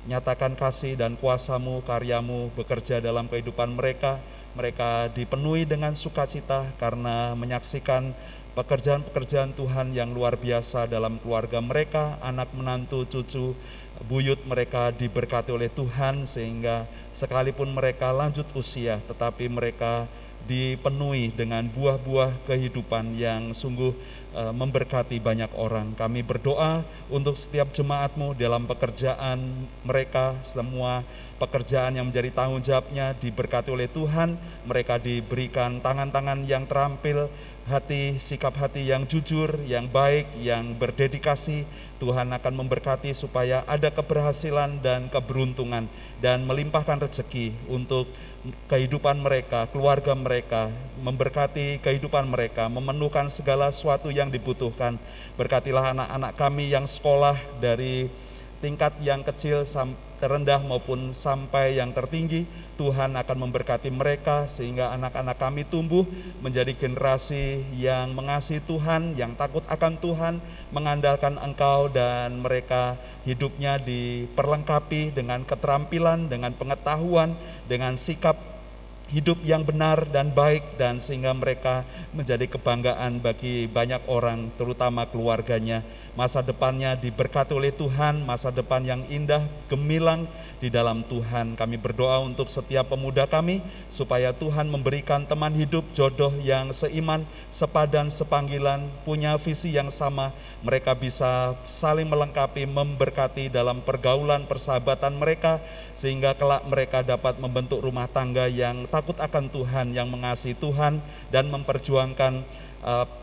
[0.10, 4.18] nyatakan kasih dan kuasamu, karyamu bekerja dalam kehidupan mereka,
[4.54, 8.14] mereka dipenuhi dengan sukacita karena menyaksikan
[8.54, 13.58] pekerjaan-pekerjaan Tuhan yang luar biasa dalam keluarga mereka, anak menantu, cucu,
[14.06, 20.10] buyut mereka diberkati oleh Tuhan sehingga sekalipun mereka lanjut usia tetapi mereka
[20.44, 23.96] dipenuhi dengan buah-buah kehidupan yang sungguh
[24.36, 25.96] uh, memberkati banyak orang.
[25.96, 29.40] Kami berdoa untuk setiap jemaatmu dalam pekerjaan
[29.88, 31.00] mereka, semua
[31.40, 34.36] pekerjaan yang menjadi tanggung jawabnya diberkati oleh Tuhan,
[34.68, 37.32] mereka diberikan tangan-tangan yang terampil,
[37.64, 41.64] hati, sikap hati yang jujur, yang baik, yang berdedikasi,
[42.04, 45.88] Tuhan akan memberkati supaya ada keberhasilan dan keberuntungan
[46.20, 48.12] dan melimpahkan rezeki untuk
[48.68, 50.68] kehidupan mereka, keluarga mereka,
[51.00, 55.00] memberkati kehidupan mereka, memenuhkan segala sesuatu yang dibutuhkan.
[55.40, 58.12] Berkatilah anak-anak kami yang sekolah dari
[58.60, 62.48] tingkat yang kecil sampai terendah maupun sampai yang tertinggi,
[62.80, 66.08] Tuhan akan memberkati mereka sehingga anak-anak kami tumbuh
[66.40, 70.40] menjadi generasi yang mengasihi Tuhan, yang takut akan Tuhan,
[70.72, 72.96] mengandalkan Engkau dan mereka
[73.28, 77.36] hidupnya diperlengkapi dengan keterampilan, dengan pengetahuan,
[77.68, 78.53] dengan sikap
[79.14, 81.86] hidup yang benar dan baik dan sehingga mereka
[82.18, 85.86] menjadi kebanggaan bagi banyak orang terutama keluarganya.
[86.18, 90.26] Masa depannya diberkati oleh Tuhan masa depan yang indah gemilang
[90.64, 91.60] di dalam Tuhan.
[91.60, 93.60] Kami berdoa untuk setiap pemuda kami
[93.92, 100.32] supaya Tuhan memberikan teman hidup jodoh yang seiman, sepadan, sepanggilan, punya visi yang sama.
[100.64, 105.60] Mereka bisa saling melengkapi, memberkati dalam pergaulan, persahabatan mereka
[106.00, 111.52] sehingga kelak mereka dapat membentuk rumah tangga yang takut akan Tuhan, yang mengasihi Tuhan dan
[111.52, 112.64] memperjuangkan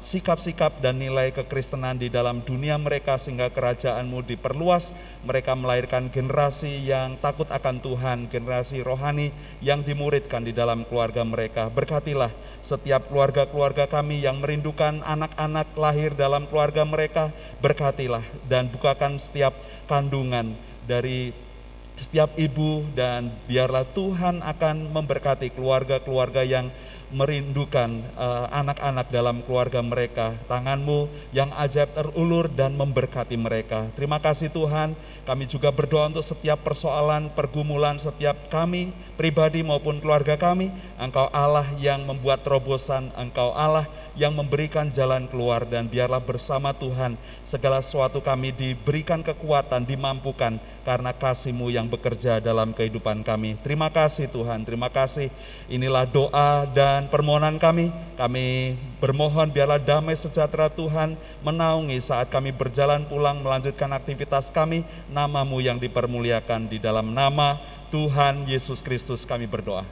[0.01, 4.97] sikap-sikap dan nilai kekristenan di dalam dunia mereka sehingga kerajaanmu diperluas,
[5.29, 9.29] mereka melahirkan generasi yang takut akan Tuhan, generasi rohani
[9.61, 11.69] yang dimuridkan di dalam keluarga mereka.
[11.69, 12.33] Berkatilah
[12.65, 17.29] setiap keluarga-keluarga kami yang merindukan anak-anak lahir dalam keluarga mereka,
[17.61, 19.53] berkatilah dan bukakan setiap
[19.85, 20.57] kandungan
[20.89, 21.37] dari
[22.01, 26.73] setiap ibu dan biarlah Tuhan akan memberkati keluarga-keluarga yang
[27.11, 30.35] merindukan eh, anak-anak uh, dalam keluarga mereka.
[30.47, 33.91] Tanganmu yang ajaib terulur dan memberkati mereka.
[33.99, 34.95] Terima kasih Tuhan,
[35.31, 40.75] kami juga berdoa untuk setiap persoalan, pergumulan setiap kami, pribadi maupun keluarga kami.
[40.99, 43.87] Engkau Allah yang membuat terobosan, Engkau Allah
[44.19, 47.15] yang memberikan jalan keluar dan biarlah bersama Tuhan
[47.47, 53.55] segala sesuatu kami diberikan kekuatan, dimampukan karena kasih-Mu yang bekerja dalam kehidupan kami.
[53.63, 55.31] Terima kasih Tuhan, terima kasih.
[55.71, 57.95] Inilah doa dan permohonan kami.
[58.19, 64.85] Kami bermohon biarlah damai sejahtera Tuhan menaungi saat kami berjalan pulang melanjutkan aktivitas kami.
[65.09, 67.57] Namamu yang dipermuliakan di dalam nama
[67.89, 69.89] Tuhan Yesus Kristus kami berdoa.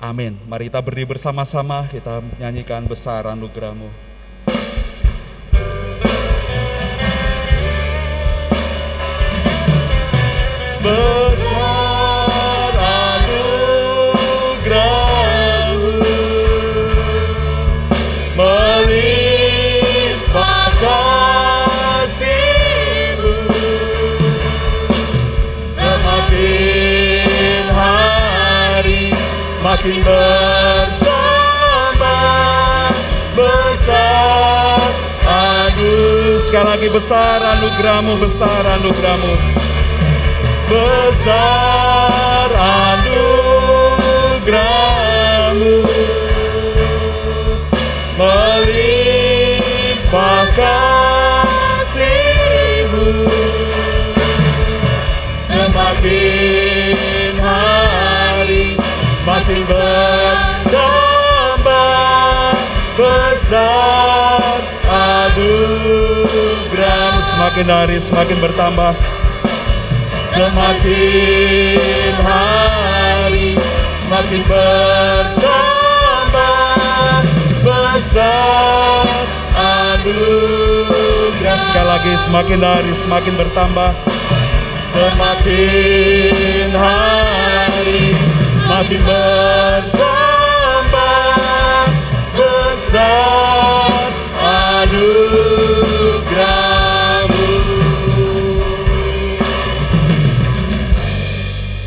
[0.00, 0.40] Amin.
[0.48, 3.92] Mari kita berdiri bersama-sama, kita nyanyikan besar anugerahmu.
[10.80, 15.09] Besar anugerahmu
[29.80, 31.08] semakin bertambah
[33.32, 34.76] besar.
[35.24, 39.40] Aduh sekali lagi besar anugerahmu besar anugerahmu.
[40.68, 43.24] Besar anugerahmu.
[48.20, 49.32] Melimpah
[51.80, 52.04] kasihmu.
[55.40, 56.69] Semakin
[59.30, 60.90] semakin bertambah
[62.98, 64.42] besar
[64.90, 68.90] anugerahmu semakin hari semakin bertambah.
[70.34, 73.54] Semakin hari
[74.02, 75.62] semakin bertambah
[77.62, 79.06] besar
[79.54, 81.54] anugerah.
[81.54, 83.94] Sekali lagi semakin hari semakin bertambah.
[84.82, 87.19] Semakin hari
[88.80, 90.08] semakin bertambah
[92.32, 94.08] besar
[94.40, 95.20] anugerahmu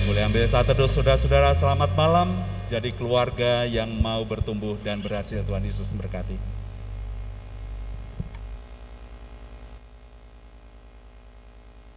[0.05, 2.29] Boleh ambil saat teduh saudara-saudara selamat malam
[2.69, 6.37] jadi keluarga yang mau bertumbuh dan berhasil Tuhan Yesus memberkati.